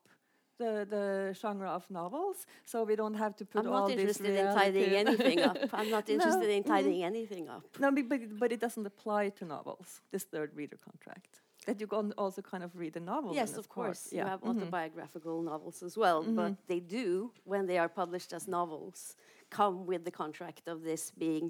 [0.60, 1.06] the, the
[1.40, 2.38] genre of novels,
[2.70, 3.92] so we don't have to put all the.
[3.94, 5.58] I'm not interested in tidying anything up.
[5.78, 6.72] I'm not interested No, in mhm.
[6.74, 7.64] tidying anything up.
[7.82, 11.32] No, but, but, it doesn't apply to novels, this third reader contract.
[11.66, 13.30] That you can also kind of read a novel.
[13.34, 14.02] Yes, of course.
[14.02, 14.18] Yeah.
[14.18, 14.50] You have mhm.
[14.50, 19.16] autobiographical novels as well, but they do, when they are published as novels,
[19.58, 21.46] come with the contract of this being,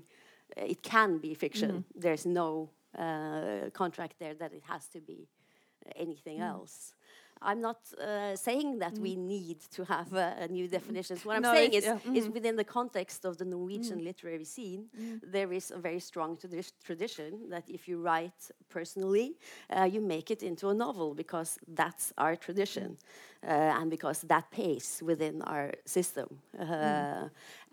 [0.56, 1.84] uh, it can be fiction.
[2.04, 2.70] There's no
[3.04, 5.28] uh, contract there that it has to be
[5.96, 6.94] anything else.
[7.42, 11.24] I'm not uh, saying that we need to have uh, a new definitions.
[11.24, 12.32] What I'm No, saying is, yeah, is mhm.
[12.32, 14.88] within the context of the Norwegian literary scene,
[15.22, 19.36] there is a very strong tradi- tradition that if you write personally,
[19.70, 22.96] uh, you make it into a novel because that's our tradition,
[23.44, 23.48] uh,
[23.80, 26.28] and because that pays within our system.
[26.58, 27.28] Uh,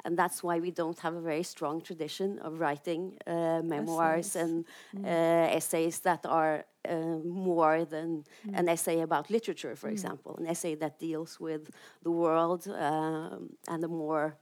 [0.06, 4.66] And that's why we don't have a very strong tradition of writing uh, memoirs and
[5.04, 8.24] uh, essays that are uh, more than
[8.54, 11.70] an essay about literature, for example, an essay that deals with
[12.04, 14.38] the world um, and a more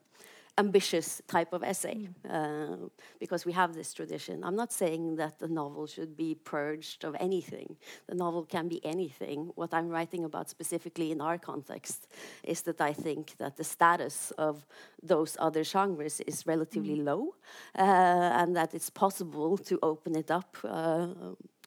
[0.58, 2.78] ambitious type of essay uh,
[3.20, 4.44] because we have this tradition.
[4.44, 7.76] I'm not saying that the novel should be purged of anything.
[8.08, 9.52] The novel can be anything.
[9.56, 12.08] What I'm writing about specifically in our context
[12.44, 14.66] is that I think that the status of
[15.04, 17.36] those other genres is relatively low
[17.78, 21.08] uh, and that it's possible to open it up uh,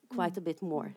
[0.09, 0.95] quite a bit more.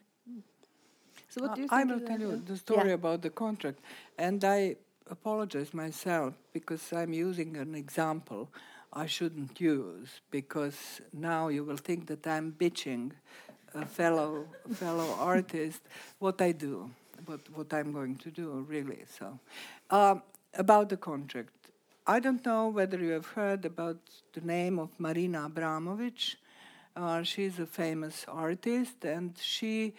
[1.30, 3.80] So what do you I will tell you the story about the contract,
[4.18, 4.76] and I
[5.10, 8.50] apologize myself because I'm using an example
[8.94, 13.12] I shouldn't use because now you will think that I'm bitching
[13.74, 15.82] a fellow fellow artist
[16.20, 16.92] what I do,
[17.26, 19.04] what what I'm going to do really.
[19.18, 19.40] So
[19.90, 20.22] um,
[20.54, 21.54] about the contract,
[22.06, 24.00] I don't know whether you have heard about
[24.34, 26.36] the name of Marina Abramovic.
[26.96, 29.94] Uh, she's a famous artist, and she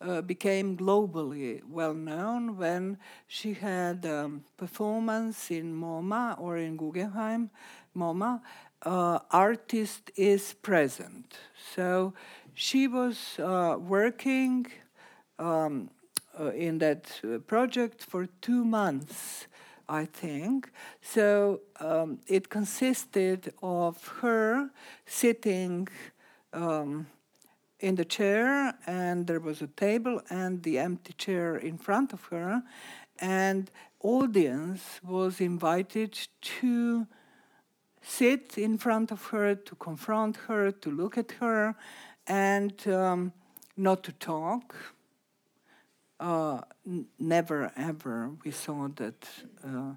[0.00, 7.50] uh, became globally well known when she had um, performance in MoMA or in Guggenheim.
[7.96, 8.40] MoMA,
[8.82, 11.36] uh, artist is present.
[11.74, 12.14] So
[12.54, 14.66] she was uh, working
[15.38, 15.90] um,
[16.38, 19.46] uh, in that uh, project for two months,
[19.88, 20.70] I think.
[21.02, 24.70] So um, it consisted of her
[25.06, 25.88] sitting
[26.52, 27.06] um,
[27.80, 32.24] in the chair, and there was a table and the empty chair in front of
[32.26, 32.62] her,
[33.20, 37.06] and audience was invited to
[38.02, 41.74] sit in front of her, to confront her, to look at her,
[42.26, 43.32] and um,
[43.76, 44.74] not to talk.
[46.20, 49.28] Uh, n- never ever we saw that
[49.64, 49.94] uh,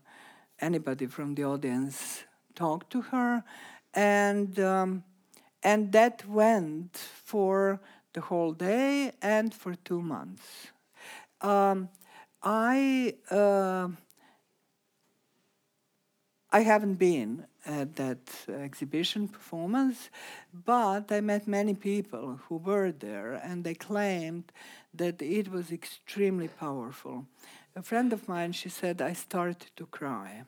[0.60, 3.44] anybody from the audience talked to her,
[3.96, 5.04] and um,
[5.64, 7.80] and that went for
[8.14, 10.68] the whole day and for two months.
[11.42, 11.90] Um,
[12.44, 13.90] I uh,
[16.54, 20.10] I haven't been at that exhibition performance,
[20.54, 24.52] but I met many people who were there and they claimed
[24.94, 27.26] that it was extremely powerful.
[27.76, 30.44] A friend of mine, she said, I started to cry.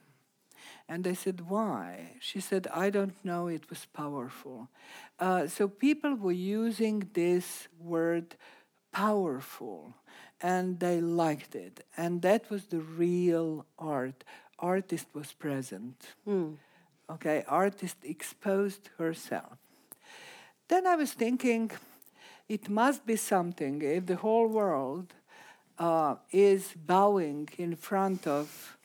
[0.88, 2.18] And I said, Why?
[2.20, 4.70] She said, I don't know, it was powerful.
[5.20, 8.36] Uh, so people were using this word
[8.92, 9.94] powerful
[10.42, 11.86] and they liked it.
[11.98, 14.24] And that was the real art.
[14.60, 15.96] Artist was present.
[17.10, 19.58] Okay, artist exposed herself.
[20.68, 21.72] Then I was thinking,
[22.48, 25.14] it must be something if the whole world
[25.78, 28.78] uh, is bowing in front of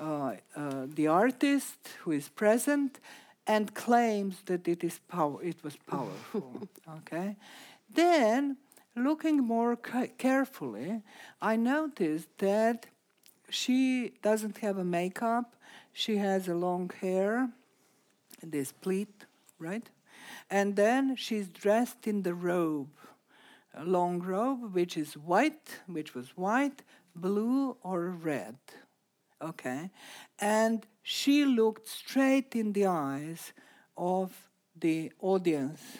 [0.00, 3.00] uh, uh, the artist who is present
[3.46, 5.42] and claims that it is power.
[5.42, 6.68] It was powerful.
[6.98, 7.36] okay,
[7.92, 8.56] then
[8.94, 11.02] looking more ca- carefully,
[11.40, 12.86] I noticed that
[13.48, 15.54] she doesn't have a makeup.
[15.92, 17.48] She has a long hair,
[18.42, 19.24] this pleat,
[19.58, 19.88] right?
[20.50, 22.90] And then she's dressed in the robe,
[23.74, 26.82] a long robe, which is white, which was white,
[27.14, 28.56] blue, or red.
[29.40, 29.90] Okay?
[30.38, 33.52] And she looked straight in the eyes
[33.96, 34.32] of
[34.78, 35.98] the audience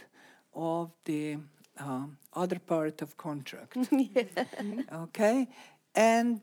[0.55, 1.39] of the
[1.79, 3.77] um, other part of contract.
[4.93, 5.49] Okay?
[5.95, 6.41] And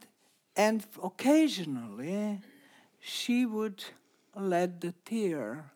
[0.55, 2.39] and occasionally
[2.99, 3.83] she would
[4.35, 5.71] let the tear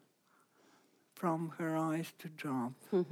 [1.13, 2.73] from her eyes to drop.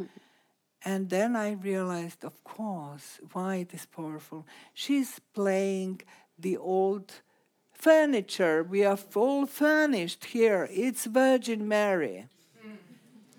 [0.86, 4.46] and then I realized, of course, why it is powerful.
[4.74, 6.02] She's playing
[6.40, 7.12] the old
[7.78, 8.64] furniture.
[8.64, 10.68] We are full furnished here.
[10.72, 12.26] It's Virgin Mary.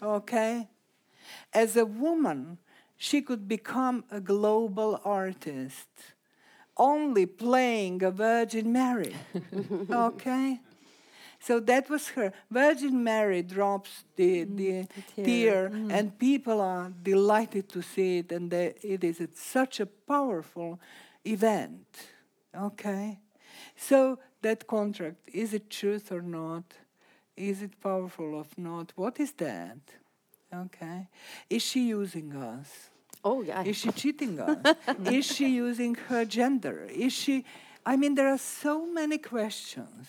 [0.03, 0.69] Okay?
[1.53, 2.59] As a woman,
[2.97, 5.89] she could become a global artist
[6.77, 9.15] only playing a Virgin Mary.
[9.91, 10.61] okay?
[11.41, 12.33] So that was her.
[12.51, 15.93] Virgin Mary drops the, mm, the, the, tear, mm.
[15.93, 20.81] and people are delighted to see it, and they, it is such a powerful
[21.25, 21.87] event.
[22.55, 23.19] Okay?
[23.77, 26.65] So that contract, is it truth or not?
[27.37, 28.93] Is it powerful or not?
[28.97, 29.79] What is that?
[30.53, 31.09] Okay.
[31.49, 32.91] Is she using us?
[33.25, 33.63] Oh, yeah.
[33.63, 34.77] Is she cheating us?
[35.07, 36.87] is she using her gender?
[36.91, 37.45] Is she.
[37.85, 40.09] I mean, there are so many questions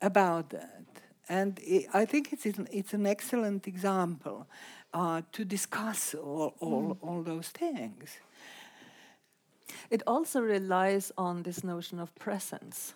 [0.00, 0.84] about that.
[1.28, 1.58] And
[1.94, 4.46] I think it's, it's an excellent example
[4.92, 7.08] uh, to discuss all, all, mm.
[7.08, 8.10] all those things.
[9.90, 12.94] It also relies on this notion of presence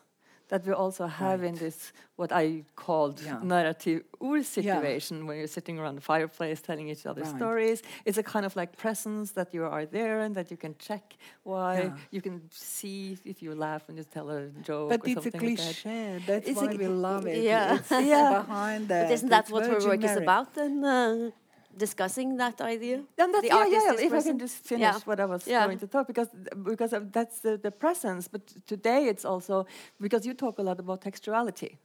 [0.48, 1.48] that we also have right.
[1.48, 3.38] in this what I called yeah.
[3.42, 5.24] narrative ur situation yeah.
[5.26, 7.36] when you're sitting around the fireplace telling each other right.
[7.36, 7.82] stories.
[8.04, 11.04] It's a kind of like presence that you are there and that you can check
[11.42, 11.96] why yeah.
[12.10, 14.88] you can see if you laugh when you tell a joke.
[14.90, 15.64] But it's a cliche.
[15.66, 16.26] Like that.
[16.26, 17.42] That's it's why we love it.
[17.42, 18.42] Yeah, it's yeah.
[18.42, 19.04] behind that.
[19.04, 20.84] But isn't that it's what her work is about then?
[20.84, 21.30] Uh,
[21.76, 23.02] discussing that idea?
[23.18, 24.98] And that's, yeah, yeah, if I can just finish yeah.
[25.04, 25.66] what I was yeah.
[25.66, 26.28] going to talk, because
[26.64, 28.28] because that's the, the presence.
[28.28, 29.66] But today it's also
[30.00, 31.76] because you talk a lot about textuality.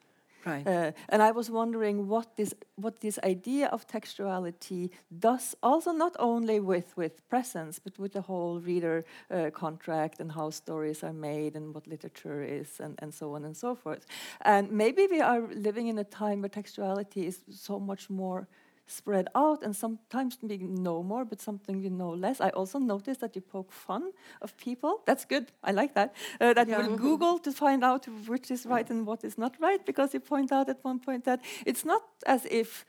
[0.45, 0.65] Right.
[0.65, 4.89] Uh, and I was wondering what this what this idea of textuality
[5.19, 10.31] does also not only with with presence but with the whole reader uh, contract and
[10.31, 14.05] how stories are made and what literature is and, and so on and so forth.
[14.41, 18.47] And maybe we are living in a time where textuality is so much more
[18.91, 22.41] spread out and sometimes we know more but something we know less.
[22.41, 24.11] I also noticed that you poke fun
[24.41, 25.01] of people.
[25.05, 25.51] That's good.
[25.63, 26.13] I like that.
[26.39, 26.77] Uh, that yeah.
[26.77, 30.19] will google to find out which is right and what is not right because you
[30.19, 32.85] point out at one point that it's not as if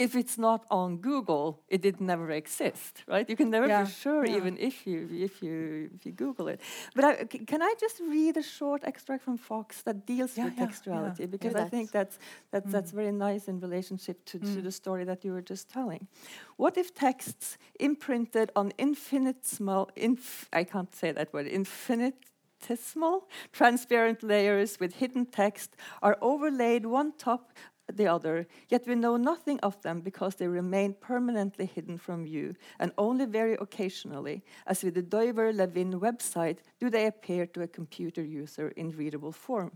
[0.00, 3.28] if it's not on Google, it did never exist, right?
[3.28, 3.84] You can never yeah.
[3.84, 4.38] be sure, yeah.
[4.38, 6.58] even if you if you if you Google it.
[6.94, 10.56] But I, can I just read a short extract from Fox that deals yeah, with
[10.56, 12.18] textuality because I think that's
[12.50, 12.72] that's mm.
[12.72, 14.54] that's very nice in relationship to, mm.
[14.54, 16.08] to the story that you were just telling.
[16.56, 24.80] What if texts imprinted on infinitesimal inf I can't say that word infinitesimal transparent layers
[24.80, 27.52] with hidden text are overlaid one top
[27.96, 32.54] the other, yet we know nothing of them because they remain permanently hidden from view,
[32.78, 37.68] and only very occasionally, as with the Doivber Levin website, do they appear to a
[37.68, 39.72] computer user in readable form.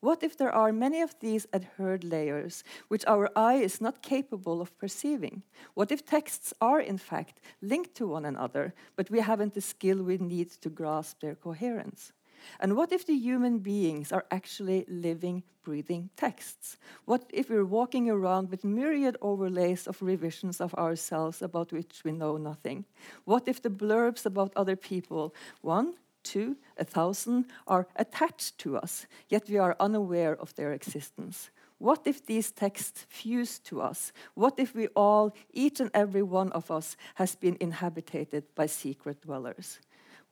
[0.00, 4.60] What if there are many of these adhered layers which our eye is not capable
[4.60, 5.42] of perceiving?
[5.72, 10.02] What if texts are, in fact, linked to one another, but we haven't the skill
[10.02, 12.12] we need to grasp their coherence?
[12.60, 16.76] And what if the human beings are actually living, breathing texts?
[17.04, 22.12] What if we're walking around with myriad overlays of revisions of ourselves about which we
[22.12, 22.84] know nothing?
[23.24, 29.06] What if the blurbs about other people, one, two, a thousand, are attached to us,
[29.28, 31.50] yet we are unaware of their existence?
[31.78, 34.12] What if these texts fuse to us?
[34.34, 39.20] What if we all, each and every one of us, has been inhabited by secret
[39.20, 39.80] dwellers?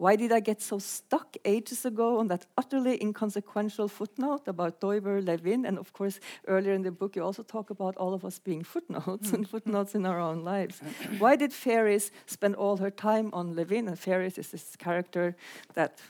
[0.02, 5.24] Why did I get so stuck ages ago on that utterly inconsequential footnote about Doivber
[5.24, 5.64] Levin?
[5.64, 8.64] And of course, earlier in the book, you also talk about all of us being
[8.64, 9.50] footnotes and hmm.
[9.52, 10.80] footnotes in our own lives.
[11.20, 13.86] Why did Ferris spend all her time on Levin?
[13.86, 15.36] And Ferris is this character
[15.74, 16.00] that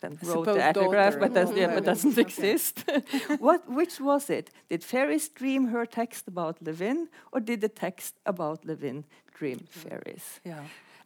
[0.00, 2.20] then wrote the epigraph, but, yeah, but oh, doesn't okay.
[2.20, 2.84] exist.
[3.40, 4.50] what, which was it?
[4.68, 10.38] Did Ferris dream her text about Levin, or did the text about Levin dream Ferris?
[10.44, 10.62] Yeah.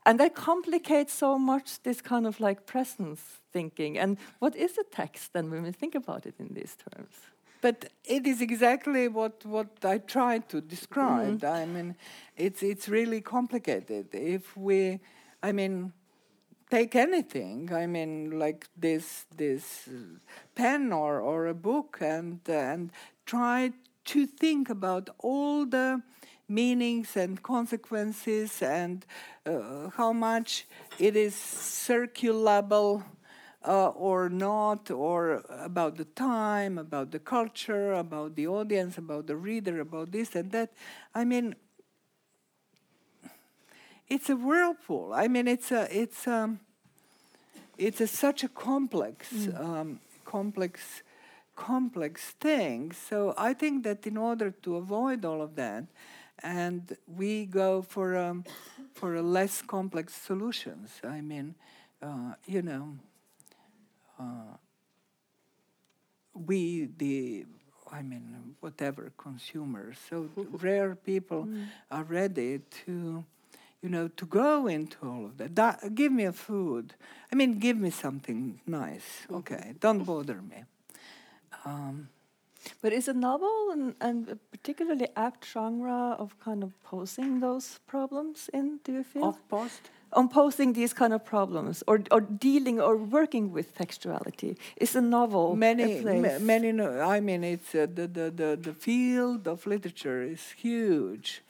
[0.07, 3.98] And that complicates so much this kind of like presence thinking.
[3.98, 7.14] And what is a text then when we think about it in these terms?
[7.62, 11.40] But it is exactly what, what I tried to describe.
[11.40, 11.50] Mm.
[11.50, 11.96] I mean,
[12.36, 14.09] it's, it's really complicated.
[14.12, 15.00] If we,
[15.42, 15.94] I mean,
[16.70, 19.88] take anything, I mean, like this, this
[20.55, 22.92] pen or, or a book and, uh, and
[23.24, 23.72] try
[24.05, 26.02] to think about all the
[26.49, 29.05] meanings and consequences and
[29.47, 30.66] uh, how much
[30.99, 33.03] it is circulable
[33.66, 39.36] uh, or not, or about the time, about the culture, about the audience, about the
[39.36, 40.72] reader, about this and that.
[41.14, 41.55] I mean,
[44.09, 45.12] it's a whirlpool.
[45.14, 46.61] I mean, it's a it's um,
[47.78, 49.59] it's a, such a complex mm.
[49.59, 51.03] um, complex
[51.57, 52.92] complex thing.
[52.92, 55.84] So I think that in order to avoid all of that,
[56.43, 58.45] and we go for um,
[58.93, 60.91] for less complex solutions.
[61.03, 61.55] I mean,
[62.03, 62.97] uh, you know,
[64.18, 64.57] uh,
[66.35, 67.47] we the
[67.91, 69.97] I mean whatever consumers.
[70.09, 71.66] So rare people mm.
[71.91, 73.24] are ready to
[73.85, 75.55] you know, to go into all of that.
[75.55, 76.95] Da- give me a food.
[77.30, 79.03] I mean, give me something nice.
[79.24, 79.35] Mm-hmm.
[79.35, 80.64] Okay, don't bother me.
[81.66, 82.09] Um,
[82.81, 87.81] but is a novel and, and a particularly apt genre of kind of posing those
[87.87, 89.25] problems in, do you feel?
[89.25, 89.91] off post?
[90.12, 94.57] On posing these kind of problems or, or dealing or working with textuality?
[94.77, 96.71] Is a novel Many, a many.
[96.71, 101.43] No, I mean, it's uh, the, the the the field of literature is huge,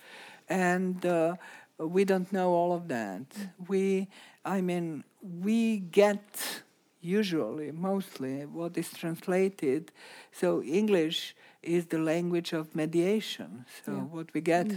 [0.49, 1.37] and uh,
[1.79, 3.27] we don't know all of that.
[3.69, 4.09] We,
[4.45, 6.63] I mean, we get
[7.05, 9.93] usually, mostly, what is translated.
[10.33, 13.65] So English is the language of mediation.
[13.85, 14.03] So Yeah.
[14.17, 14.71] what we get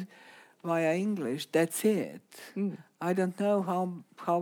[0.64, 2.22] via English, that's it.
[2.56, 2.78] Mm.
[3.02, 4.40] I don't know how how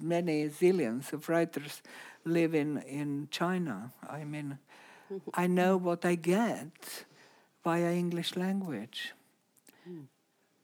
[0.00, 1.82] many zillions of writers
[2.24, 3.92] live in in China.
[4.08, 4.58] I mean,
[5.34, 7.06] I know what I get
[7.64, 9.14] via English language.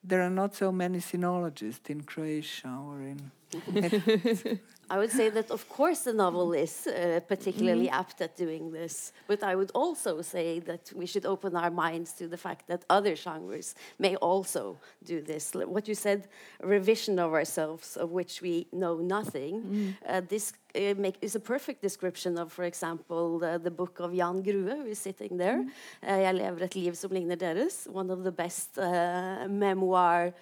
[0.05, 3.30] There are not so many sinologists in Croatia or in.
[4.89, 9.12] I would say that, of course, the novel is uh, particularly apt at doing this.
[9.26, 12.84] But I would also say that we should open our minds to the fact that
[12.89, 15.53] other genres may also do this.
[15.55, 16.28] What you said,
[16.61, 19.97] revision of ourselves, of which we know nothing.
[20.07, 24.43] Uh, this uh, make, is a perfect description of, for example, the, book of Jan
[24.43, 25.64] Grue, who is sitting there.
[26.03, 27.87] Uh, Jeg lever et liv som ligner deres.
[27.91, 30.32] One of the best uh, memoir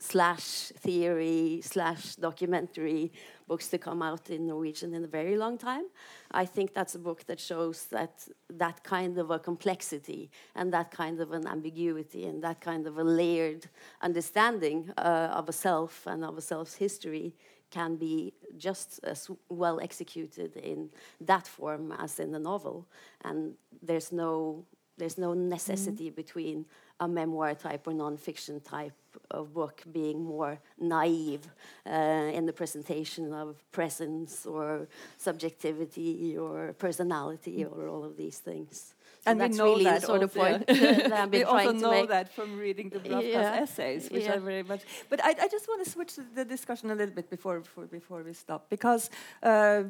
[0.00, 3.12] slash theory slash documentary
[3.48, 5.86] books to come out in Norwegian in a very long time.
[6.30, 10.90] I think that's a book that shows that that kind of a complexity and that
[10.90, 13.66] kind of an ambiguity and that kind of a layered
[14.02, 17.34] understanding uh, of a self and of a self's history
[17.70, 20.88] can be just as well executed in
[21.20, 22.86] that form as in the novel.
[23.24, 24.64] And there's no
[24.98, 26.66] there's no necessity between
[27.00, 28.92] a memoir type or non-fiction type
[29.30, 31.46] of book being more naive
[31.86, 31.90] uh,
[32.38, 38.94] in the presentation of presence or subjectivity or personality or all of these things.
[39.24, 42.56] So and we know really that sort of point that we also know that from
[42.58, 43.62] reading Dubravka's Yeah.
[43.62, 44.34] essays, which Yeah.
[44.34, 44.82] I very much.
[45.10, 48.22] But I, I just want to switch the discussion a little bit before before, before
[48.22, 49.10] we stop, because
[49.42, 49.82] uh,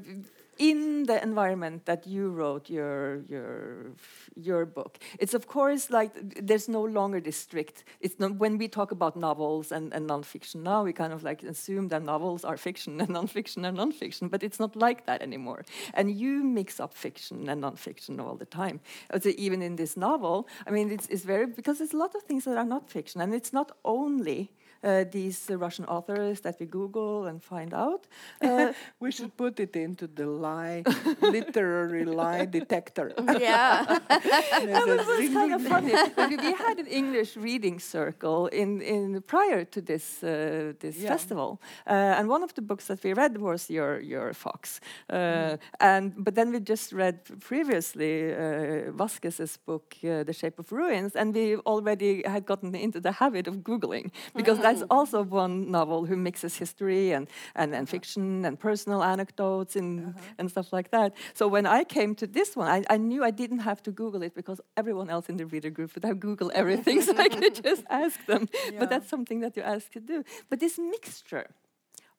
[0.59, 3.93] in the environment that you wrote your your
[4.35, 6.13] your book, it's of course like
[6.47, 7.85] there's no longer this strict.
[8.01, 11.43] It's not, when we talk about novels and, and nonfiction now, we kind of like
[11.43, 15.65] assume that novels are fiction and nonfiction are nonfiction, but it's not like that anymore.
[15.95, 18.81] And you mix up fiction and nonfiction all the time.
[19.13, 22.23] Also, even in this novel, I mean, it's, it's very because there's a lot of
[22.23, 24.53] things that are not fiction, and it's not only.
[24.83, 28.07] Uh, these uh, Russian authors that we Google and find out.
[28.43, 30.83] Uh, We should put it into the lie,
[31.21, 33.13] literary lie detector.
[33.41, 33.99] yeah.
[34.11, 35.93] it was kind of funny.
[36.29, 41.09] we we had an English reading circle in, in prior to this uh, this Yeah.
[41.13, 44.81] festival, uh, and one of the books that we read was your your Fox,
[45.13, 50.73] uh, and but then we just read previously uh, Vasquez's book uh, The Shape of
[50.73, 54.97] Ruins, and we already had gotten into the habit of googling because that's mm.
[54.97, 57.97] also one novel who mixes history and and, and uh-huh.
[57.97, 60.39] fiction and personal anecdotes and uh-huh.
[60.39, 61.15] and stuff like that.
[61.35, 64.23] So when I came to this one, I, I knew I didn't have to Google
[64.23, 67.63] it because everyone else in the reader group would have Google everything, so I could
[67.69, 68.49] just ask them.
[68.73, 68.81] Yeah.
[68.81, 70.25] But that's something that you asked to do.
[70.49, 71.47] But this mixture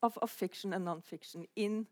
[0.02, 1.88] of, of fiction and non-fiction in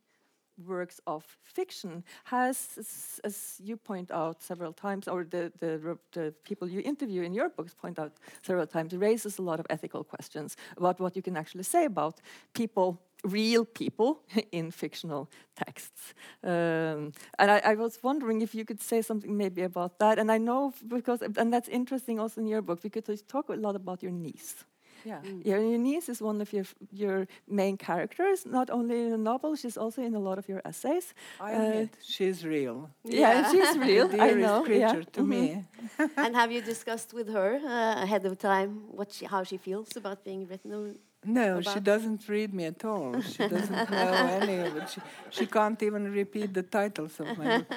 [0.65, 6.67] works of fiction has, as, you point out several times, or the, the, the people
[6.69, 10.57] you interview in your books point out several times, raises a lot of ethical questions
[10.77, 12.21] about what you can actually say about
[12.53, 16.13] people, real people, in fictional texts.
[16.43, 20.19] Um, and I, I was wondering if you could say something maybe about that.
[20.19, 23.53] And I know because, and that's interesting also in your book, because you talk a
[23.53, 24.65] lot about your niece.
[25.05, 25.21] Yeah.
[25.43, 28.45] Yeah, your niece is one of your your main characters.
[28.45, 31.13] Not only in the novel, she's also in a lot of your essays.
[31.39, 32.89] I Uh, admit she's real.
[33.03, 33.51] Yeah, Yeah.
[33.51, 34.07] she's real.
[34.07, 34.63] the I dearest know.
[34.63, 35.13] creature yeah.
[35.15, 35.27] to mhm.
[35.27, 35.65] me.
[36.23, 39.95] and have you discussed with her uh, ahead of time what she, how she feels
[39.97, 40.71] about being written?
[40.73, 43.11] on- No, she doesn't read me at all.
[43.21, 44.89] She doesn't know any of it.
[44.93, 45.01] She,
[45.37, 47.67] she can't even repeat the titles of my book.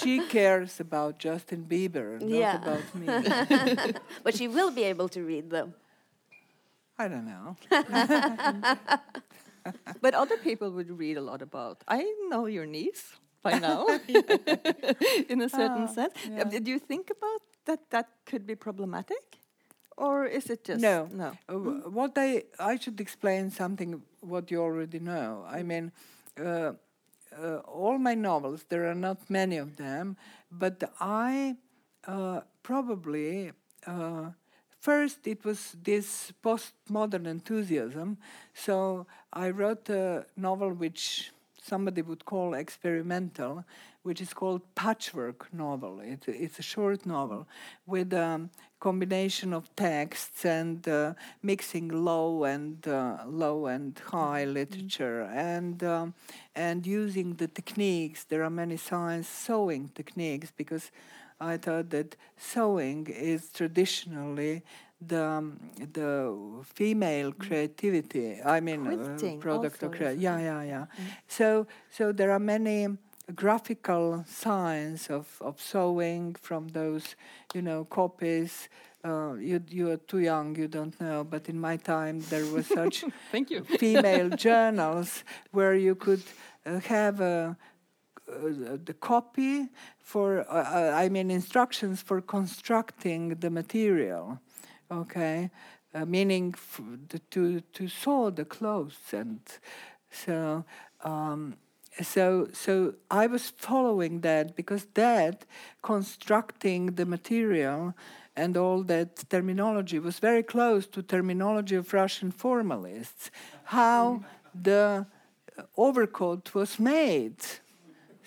[0.00, 2.56] She cares about Justin Bieber, not Yeah.
[2.62, 3.06] about me.
[4.24, 5.74] But she will be able to read them.
[6.98, 7.56] I don't know.
[10.00, 11.82] But other people would read a lot about.
[11.88, 13.86] I know your niece by now,
[15.28, 16.14] in a certain Ah, sense.
[16.26, 16.44] Uh, yeah.
[16.44, 17.90] Did you think about that?
[17.90, 19.38] That could be problematic,
[19.96, 21.08] or is it just No.
[21.12, 21.32] No.
[21.48, 25.44] Uh, wh- what I I should explain something what you already know.
[25.58, 25.92] I mean,
[26.38, 26.72] uh,
[27.38, 28.64] uh, all my novels.
[28.68, 30.16] There are not many of them,
[30.50, 31.56] but I
[32.06, 33.52] uh, probably
[33.86, 34.30] uh,
[34.86, 38.16] first it was this postmodern enthusiasm.
[38.54, 41.32] So I wrote a novel which
[41.70, 43.64] somebody would call experimental,
[44.04, 45.94] which is called Patchwork Novel.
[46.12, 47.48] It, it's a short novel
[47.84, 54.60] with a combination of texts and uh, mixing low and uh, low and high mm-hmm.
[54.60, 55.22] literature
[55.52, 56.14] and um,
[56.54, 58.20] and using the techniques.
[58.30, 60.92] There are many science sewing techniques because
[61.40, 64.62] I thought that sewing is traditionally
[65.00, 65.52] the
[65.92, 66.34] the
[66.64, 67.38] female mm.
[67.38, 68.40] creativity.
[68.42, 70.22] I mean, uh, product of creativity.
[70.22, 70.86] Yeah, yeah, yeah.
[70.98, 71.04] Mm.
[71.28, 72.88] So so there are many
[73.34, 77.16] graphical signs of, of sewing from those,
[77.54, 78.68] you know, copies.
[79.04, 81.24] Uh, you you are too young, you don't know.
[81.24, 83.64] But in my time, there were such Thank you.
[83.64, 86.22] female journals where you could
[86.64, 87.56] uh, have a
[88.28, 89.68] uh, the copy
[89.98, 94.40] for, uh, uh, I mean, instructions for constructing the material,
[94.90, 95.50] okay,
[95.94, 96.54] uh, meaning
[97.08, 99.40] the, to to sew the clothes, and
[100.10, 100.64] so
[101.04, 101.56] um,
[102.02, 105.44] so so I was following that because that
[105.82, 107.94] constructing the material
[108.36, 113.30] and all that terminology was very close to terminology of Russian formalists.
[113.64, 114.24] How
[114.54, 115.06] the
[115.76, 117.38] overcoat was made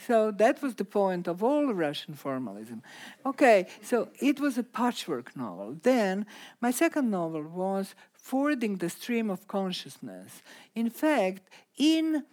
[0.07, 2.81] so that was the point of all Russian formalism.
[3.25, 5.77] Okay, so it was a patchwork novel.
[5.81, 6.25] Then
[6.61, 10.41] my second novel was Fording the Stream of Consciousness.
[10.75, 12.23] In fact, in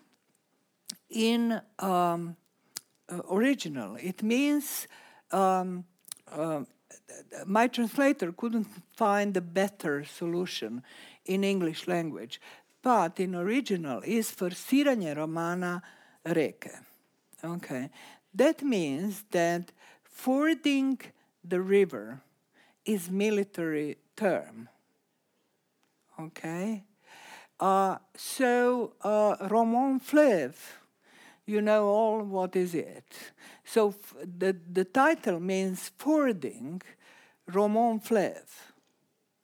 [1.09, 2.37] in um,
[3.09, 4.89] uh, original, it means
[5.31, 5.85] um,
[6.31, 6.63] uh,
[7.47, 10.83] my translator couldn't find a better solution
[11.25, 12.41] in English language,
[12.83, 15.83] but in original is forsiranje romana
[16.25, 16.87] reke.
[17.45, 17.91] Okay.
[18.35, 19.73] That means that
[20.05, 20.99] fording
[21.45, 22.21] the river
[22.85, 24.69] is military term.
[26.19, 26.85] Okay.
[27.59, 30.79] Uh, so uh, Roman fleuve,
[31.47, 33.33] you know all what is it.
[33.65, 36.83] So the the title means fording
[37.47, 38.73] Roman fleuve.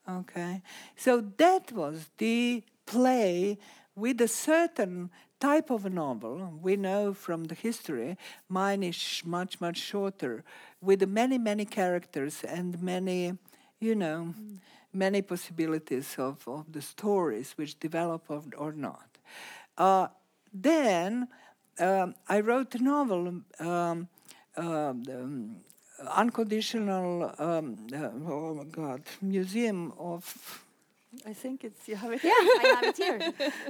[0.08, 0.62] Okay.
[0.96, 3.58] So that was the play
[3.94, 5.10] with a certain
[5.42, 8.16] type of a novel, we know from the history,
[8.48, 10.44] mine is much, much shorter,
[10.80, 13.36] with many, many characters and many,
[13.80, 14.58] you know, mm.
[14.92, 19.08] many possibilities of, of the stories which develop or, or not.
[19.76, 20.06] Uh,
[20.54, 21.26] then
[21.80, 24.08] um, I wrote a novel, um,
[24.56, 24.92] uh,
[26.16, 30.22] Unconditional, um, uh, oh my God, Museum of
[31.26, 32.24] I think it's you have it.
[32.24, 32.30] Yeah,
[32.62, 33.18] I have it here.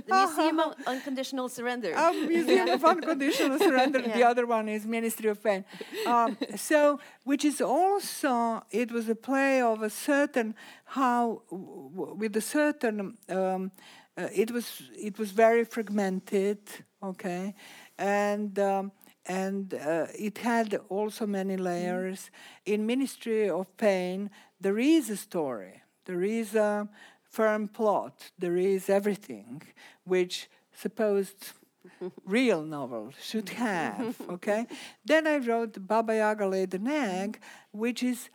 [0.07, 1.97] The Museum of Unconditional Surrender.
[1.97, 4.01] Um, Museum of Unconditional Surrender.
[4.01, 4.16] Yeah.
[4.16, 5.64] The other one is Ministry of Pain.
[6.07, 12.40] Um, so, which is also it was a play of a certain how with a
[12.40, 13.18] certain.
[13.28, 13.72] Um,
[14.16, 16.59] uh, it was it was very fragmented.
[17.03, 17.55] Okay,
[17.99, 18.59] and.
[18.59, 18.93] Um,
[19.24, 22.18] and uh, it had also many layers.
[22.66, 22.72] Mm.
[22.74, 24.30] In Ministry of Pain,
[24.61, 25.82] there is a story.
[26.05, 26.88] There is a,
[27.33, 28.30] firm plot.
[28.39, 29.62] There is everything
[30.05, 31.53] which supposed
[32.26, 34.20] real novel should have.
[34.37, 34.66] Okay.
[35.05, 37.41] then I wrote Baba Yaga laid an egg,
[37.72, 38.28] which is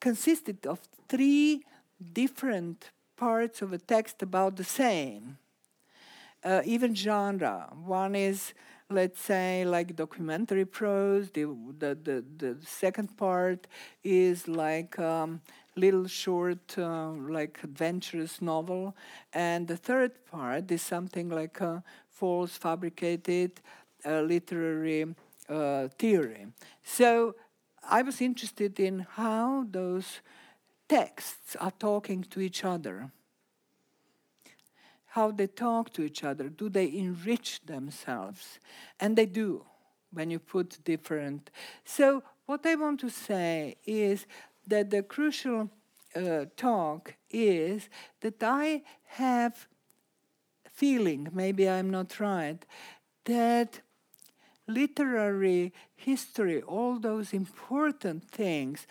[0.00, 0.78] consisted of
[1.08, 1.64] three
[2.12, 5.38] different parts of a text about the same.
[6.42, 7.72] Uh, even genre.
[7.86, 8.52] One is,
[8.90, 11.30] let's say, like documentary prose.
[11.30, 11.44] The
[11.78, 13.66] the the, the second part
[14.02, 15.40] is like um,
[15.76, 18.96] little short, uh, like adventurous novel.
[19.32, 23.60] And the third part is something like a false, fabricated
[24.06, 25.14] uh, literary
[25.48, 26.46] uh, theory.
[26.82, 27.34] So
[27.82, 30.20] I was interested in how those
[30.88, 33.10] texts are talking to each other.
[35.06, 36.48] How they talk to each other.
[36.48, 38.58] Do they enrich themselves?
[38.98, 39.64] And they do
[40.12, 41.50] when you put different.
[41.84, 44.26] So, what I want to say is
[44.66, 45.70] that the crucial
[46.16, 47.88] uh, talk is
[48.20, 49.66] that I have
[50.72, 52.64] feeling, maybe I'm not right,
[53.24, 53.80] that
[54.66, 58.86] literary history, all those important things,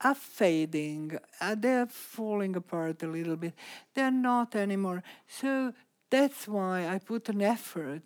[0.00, 3.54] are fading, uh, they're falling apart a little bit,
[3.94, 5.02] they're not anymore.
[5.26, 5.72] So
[6.10, 8.02] that's why I put an effort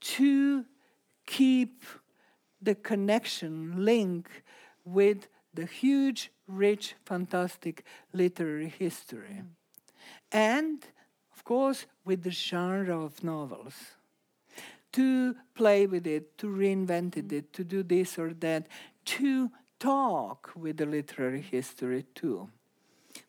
[0.00, 0.64] to
[1.26, 1.84] keep
[2.62, 4.28] the connection, link
[4.84, 9.42] with the huge, rich, fantastic literary history.
[9.42, 9.46] Mm.
[10.32, 10.84] And,
[11.34, 13.74] of course, with the genre of novels.
[14.92, 17.32] To play with it, to reinvent mm.
[17.32, 18.68] it, to do this or that,
[19.16, 22.48] to talk with the literary history too.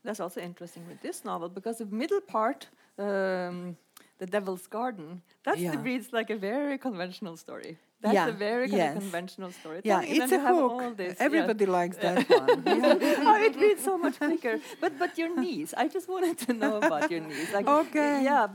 [0.03, 2.67] That's also interesting with this novel because the middle part,
[2.97, 3.77] um,
[4.19, 5.81] The Devil's Garden, that Yeah.
[5.81, 7.77] reads like a very conventional story.
[8.01, 8.93] That's Yeah, a very yes.
[8.93, 9.81] conventional story.
[9.83, 11.15] Yeah, And it's a you have all hook.
[11.19, 12.63] Everybody likes that one.
[13.29, 14.59] Oh, it reads so much quicker.
[14.81, 17.51] But but your niece, I just wanted to know about your niece.
[17.53, 18.23] Like, Okay.
[18.23, 18.47] Yeah,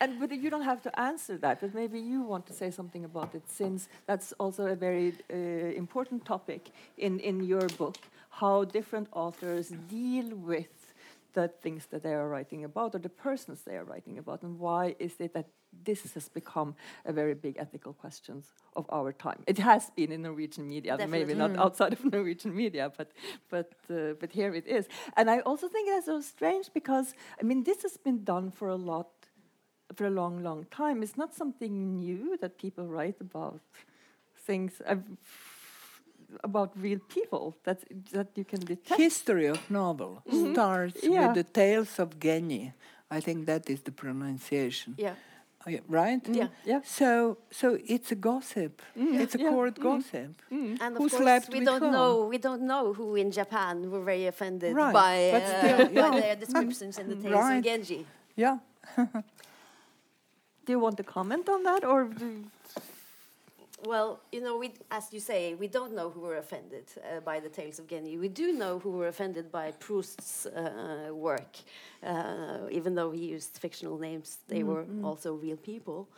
[0.00, 1.60] and but you don't have to answer that.
[1.60, 5.36] But maybe you want to say something about it, since that's also a very uh,
[5.82, 6.62] important topic
[6.96, 7.96] in in your book.
[8.40, 10.72] How different authors deal with
[11.34, 14.58] the things that they are writing about or the persons they are writing about, and
[14.58, 15.46] why is it that
[15.84, 18.42] this has become a very big ethical question
[18.76, 19.42] of our time?
[19.46, 23.08] It has been in Norwegian media, maybe not outside of Norwegian media, but
[23.50, 24.86] but uh, but here it is.
[25.16, 28.68] And I also think that's so strange because I mean this has been done for
[28.68, 29.08] a lot
[29.96, 31.02] for a long, long time.
[31.02, 33.60] It's not something new that people write about
[34.46, 34.80] things.
[34.86, 34.96] Uh,
[36.42, 37.78] about real people that
[38.12, 39.00] that you can detect.
[39.00, 40.22] History of novel
[40.52, 41.12] starts Mm-hmm.
[41.12, 41.26] Yeah.
[41.26, 42.72] with the Tales of Genji.
[43.10, 44.94] I think that is the pronunciation.
[44.98, 45.14] Yeah.
[45.66, 46.20] Oh, yeah, right?
[46.28, 46.48] Yeah.
[46.66, 46.80] Yeah.
[46.84, 48.82] So, so it's a gossip.
[48.94, 49.82] It's a yeah, court mm.
[49.82, 50.42] gossip.
[50.50, 51.92] And Who of course, slept we don't whom?
[51.92, 52.26] know.
[52.26, 56.16] We don't know who in Japan were very offended Right, by, but uh, still, by
[56.16, 56.20] yeah.
[56.20, 57.56] their descriptions in the tales Right.
[57.58, 58.06] of Genji.
[58.36, 58.58] Yeah.
[60.66, 62.44] Do you want to comment on that, or do
[63.86, 67.38] Well, you know, we, as you say, we don't know who were offended uh, by
[67.38, 68.16] the tales of Genji.
[68.16, 71.56] We do know who were offended by Proust's uh, work,
[72.02, 74.38] uh, even though he used fictional names.
[74.48, 76.08] They were also real people.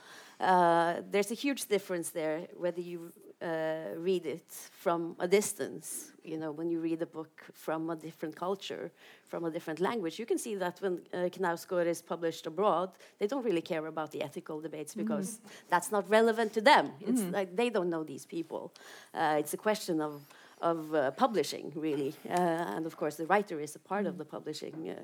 [0.40, 3.12] Uh, there's a huge difference there whether you
[3.42, 6.12] uh, read it from a distance.
[6.24, 8.90] You know, when you read a book from a different culture,
[9.28, 13.26] from a different language, you can see that when uh, Knausgård is published abroad, they
[13.26, 16.92] don't really care about the ethical debates because that's not relevant to them.
[17.00, 18.72] It's like they don't know these people.
[19.14, 20.22] Uh, it's a question of
[20.62, 22.32] of uh, publishing, really, uh,
[22.76, 24.96] and of course, the writer is a part of the publishing.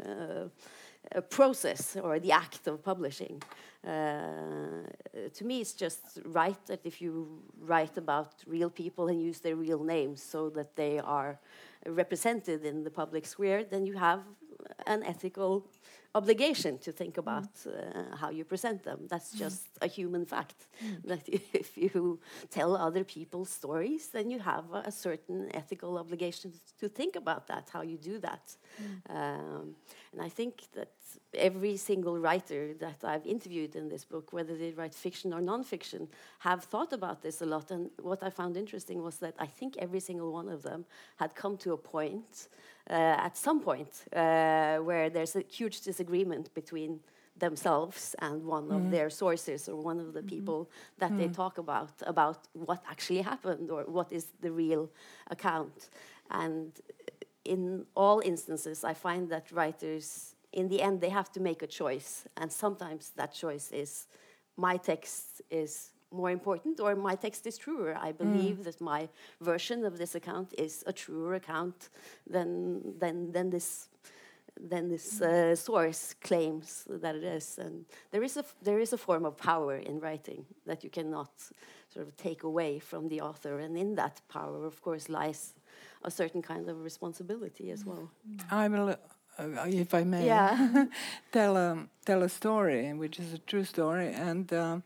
[1.29, 3.43] Process or the act of publishing.
[3.85, 4.87] Uh,
[5.35, 9.57] to me, it's just right that if you write about real people and use their
[9.57, 11.39] real names so that they are
[11.87, 14.21] represented in the public square, then you have
[14.87, 15.67] an ethical
[16.15, 19.07] obligation to think about uh, how you present them.
[19.09, 20.67] That's just a human fact.
[21.05, 26.53] That if you tell other people's stories, then you have a, a certain ethical obligation
[26.81, 28.57] to think about that, how you do that.
[29.09, 29.75] Um,
[30.13, 30.93] and I think that
[31.35, 36.09] every single writer that I've interviewed in this book, whether they write fiction or nonfiction,
[36.41, 37.71] have thought about this a lot.
[37.71, 40.85] And what I found interesting was that I think every single one of them
[41.17, 42.49] had come to a point,
[42.91, 47.01] uh, at some point, uh, where there's a huge disagreement between
[47.39, 51.91] themselves and one of their sources or one of the people that they talk about
[52.07, 54.91] about what actually happened or what is the real
[55.31, 55.89] account.
[56.31, 56.79] And
[57.45, 61.67] in all instances i find that writers in the end they have to make a
[61.67, 62.27] choice.
[62.37, 64.07] And sometimes that choice is
[64.57, 67.97] my text is more important or my text is truer.
[67.99, 68.19] I mm.
[68.19, 69.09] believe that my
[69.41, 71.89] version of this account is a truer account
[72.29, 73.89] than than than this
[74.61, 75.27] than this mm.
[75.27, 77.59] uh, source claims that it is.
[77.59, 80.91] And there is a f- there is a form of power in writing that you
[80.91, 81.31] cannot
[81.89, 85.55] sort of take away from the author, and in that power, of course, lies
[86.05, 87.89] a certain kind of responsibility as mm.
[87.89, 88.11] well.
[88.51, 88.97] I will,
[89.39, 90.87] uh, if I may, Yeah.
[91.33, 94.53] tell a tell a story, which is a true story, and.
[94.53, 94.83] Um,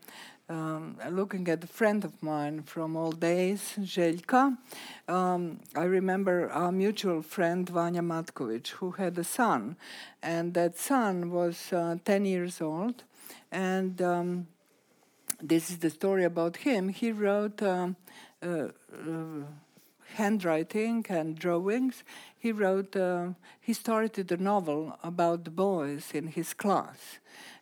[0.49, 4.57] um, looking at a friend of mine from old days, Željka,
[5.09, 9.75] um, I remember our mutual friend Vanya Matkovic, who had a son,
[10.23, 13.03] and that son was uh, 10 years old,
[13.51, 14.47] and um,
[15.41, 16.89] this is the story about him.
[16.89, 17.95] He wrote um,
[18.41, 19.43] uh, uh,
[20.15, 22.03] handwriting and drawings.
[22.47, 27.19] He wrote, uh, he started a novel about the boys in his class.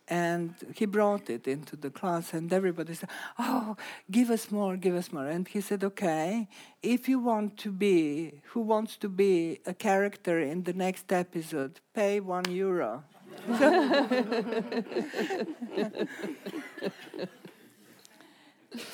[0.07, 3.09] And he brought it into the class, and everybody said,
[3.39, 3.77] Oh,
[4.11, 5.25] give us more, give us more.
[5.25, 6.47] And he said, Okay,
[6.83, 11.79] if you want to be, who wants to be a character in the next episode,
[11.95, 13.03] pay one euro.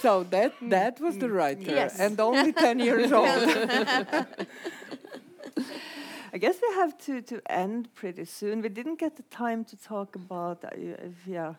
[0.02, 2.00] So that that was the writer, Yes.
[2.00, 3.28] and only ten years old.
[6.34, 8.62] I guess we have to, to end pretty soon.
[8.62, 10.70] We didn't get the time to talk about, uh,
[11.26, 11.56] yeah.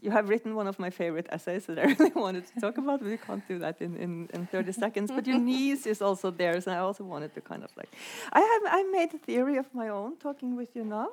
[0.00, 3.00] You have written one of my favorite essays that I really wanted to talk about,
[3.00, 5.10] but we can't do that in, in, in 30 seconds.
[5.10, 7.88] But your niece is also there, so I also wanted to kind of like.
[8.32, 11.08] I have I made a theory of my own talking with you now,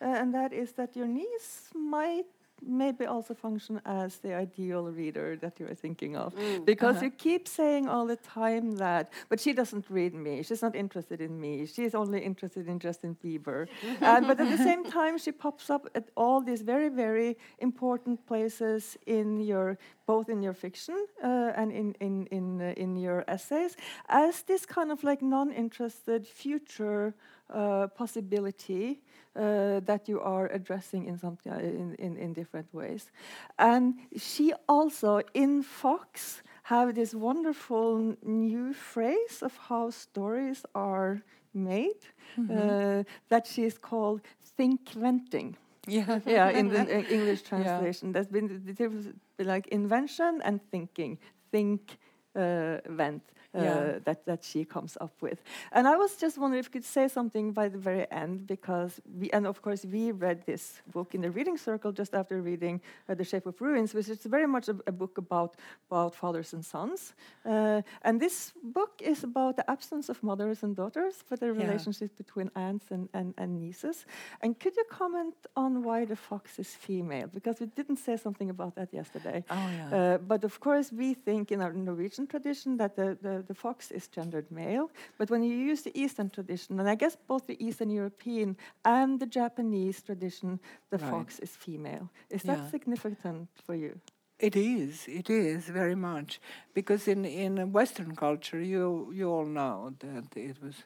[0.00, 2.26] uh, and that is that your niece might
[2.66, 6.34] maybe also function as the ideal reader that you're thinking of.
[6.34, 6.64] Mm.
[6.64, 7.06] Because uh-huh.
[7.06, 11.20] you keep saying all the time that, but she doesn't read me, she's not interested
[11.20, 13.68] in me, she's only interested in Justin Bieber.
[14.00, 18.26] and, but at the same time, she pops up at all these very, very important
[18.26, 23.24] places in your, both in your fiction uh, and in, in, in, uh, in your
[23.28, 23.76] essays,
[24.08, 27.14] as this kind of like non interested future
[27.50, 29.00] uh, possibility
[29.36, 33.10] uh, that you are addressing in, some, uh, in, in, in, different ways.
[33.58, 41.20] And she also, in Fox, have this wonderful new phrase of how stories are
[41.52, 42.00] made
[42.36, 43.04] mm -hmm.
[43.28, 44.20] that she's called
[44.56, 45.56] think venting.
[45.86, 46.58] Yeah, yeah.
[46.58, 46.86] In the
[47.16, 48.12] English translation, yeah.
[48.12, 51.18] there's been the difference like invention and thinking.
[51.50, 51.98] Think,
[52.34, 53.22] uh, vent
[53.54, 53.74] yeah.
[53.74, 55.42] Uh, that, that she comes up with.
[55.72, 59.00] And I was just wondering if you could say something by the very end, because
[59.18, 62.80] we, and of course, we read this book in the reading circle just after reading
[63.08, 65.54] uh, The Shape of Ruins, which is very much a, a book about,
[65.90, 67.14] about fathers and sons.
[67.44, 71.52] Uh, and this book is about the absence of mothers and daughters, but the yeah.
[71.52, 74.06] relationship between aunts and, and, and nieces.
[74.40, 77.28] And could you comment on why the fox is female?
[77.32, 79.44] Because we didn't say something about that yesterday.
[79.50, 79.96] Oh, yeah.
[79.96, 83.90] Uh, but of course, we think in our Norwegian tradition that the, the the fox
[83.90, 84.90] is gendered male.
[85.18, 89.20] But when you use the Eastern tradition, and I guess both the Eastern European and
[89.20, 91.10] the Japanese tradition, the right.
[91.10, 92.10] fox is female.
[92.30, 92.54] Is yeah.
[92.54, 94.00] that significant for you?
[94.38, 95.06] It is.
[95.06, 96.40] It is very much
[96.74, 100.84] because in in Western culture, you you all know that it was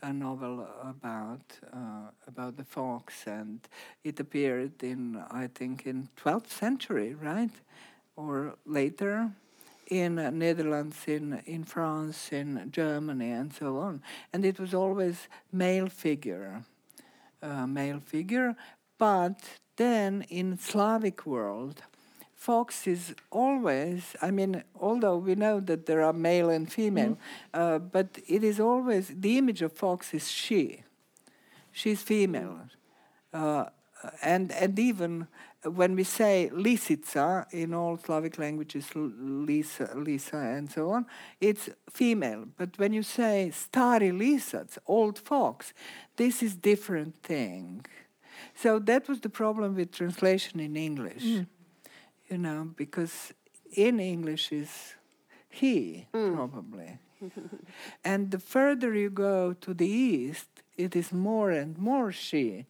[0.00, 3.58] a novel about uh, about the fox, and
[4.04, 7.54] it appeared in I think in 12th century, right,
[8.16, 9.32] or later
[9.88, 14.02] in Netherlands, in in France, in Germany, and so on.
[14.32, 16.64] And it was always male figure,
[17.42, 18.56] uh, male figure.
[18.98, 21.82] But then in Slavic world,
[22.34, 24.16] fox is always.
[24.20, 27.18] I mean, although we know that there are male and female, mm.
[27.54, 30.82] uh, but it is always the image of fox is she.
[31.72, 32.60] She's female,
[33.32, 33.64] uh,
[34.22, 35.26] and and even
[35.64, 41.06] when we say lisica in all Slavic languages, Lisa, Lisa, and so on,
[41.40, 42.44] it's female.
[42.56, 45.72] But when you say stari lisac, old fox,
[46.16, 47.86] this is different thing.
[48.54, 51.46] So that was the problem with translation in English, mm.
[52.28, 53.32] you know, because
[53.74, 54.94] in English is
[55.48, 56.34] he mm.
[56.34, 56.98] probably,
[58.04, 62.66] and the further you go to the east, it is more and more she,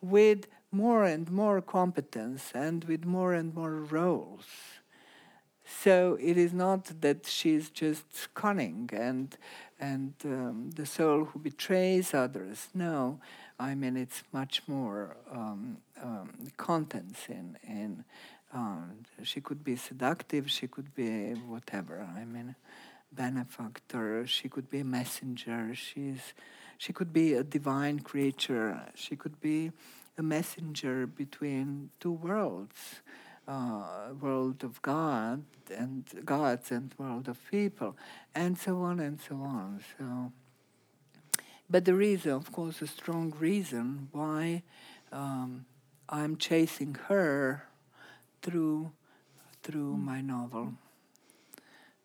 [0.00, 4.46] with more and more competence and with more and more roles.
[5.64, 9.36] So it is not that she's just cunning and
[9.78, 12.68] and um, the soul who betrays others.
[12.74, 13.20] No,
[13.58, 18.04] I mean it's much more um, um, contents in in.
[18.54, 20.50] Um, she could be seductive.
[20.50, 22.06] She could be whatever.
[22.14, 22.54] I mean,
[23.10, 24.26] benefactor.
[24.26, 25.74] She could be a messenger.
[25.74, 26.34] She's
[26.76, 28.80] she could be a divine creature.
[28.94, 29.72] She could be
[30.18, 33.00] a messenger between two worlds,
[33.48, 35.44] uh, world of God
[35.74, 37.96] and gods and world of people,
[38.34, 39.80] and so on and so on.
[39.98, 40.32] So,
[41.68, 44.62] but there is, of course, a strong reason why
[45.10, 45.64] um,
[46.08, 47.66] I'm chasing her
[48.42, 48.92] through
[49.62, 50.74] through my novel.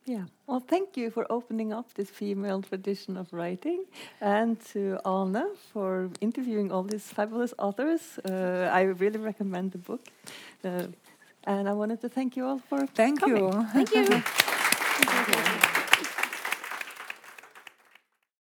[0.07, 0.23] Yeah.
[0.47, 3.83] Well, thank you for opening up this female tradition of writing,
[4.21, 8.17] and to Alna for interviewing all these fabulous authors.
[8.23, 10.07] Uh, I really recommend the book.
[10.63, 10.87] Uh,
[11.43, 13.37] and I wanted to thank you all for thank coming.
[13.37, 13.67] you.
[13.73, 14.05] Thank you.
[14.05, 15.53] thank you.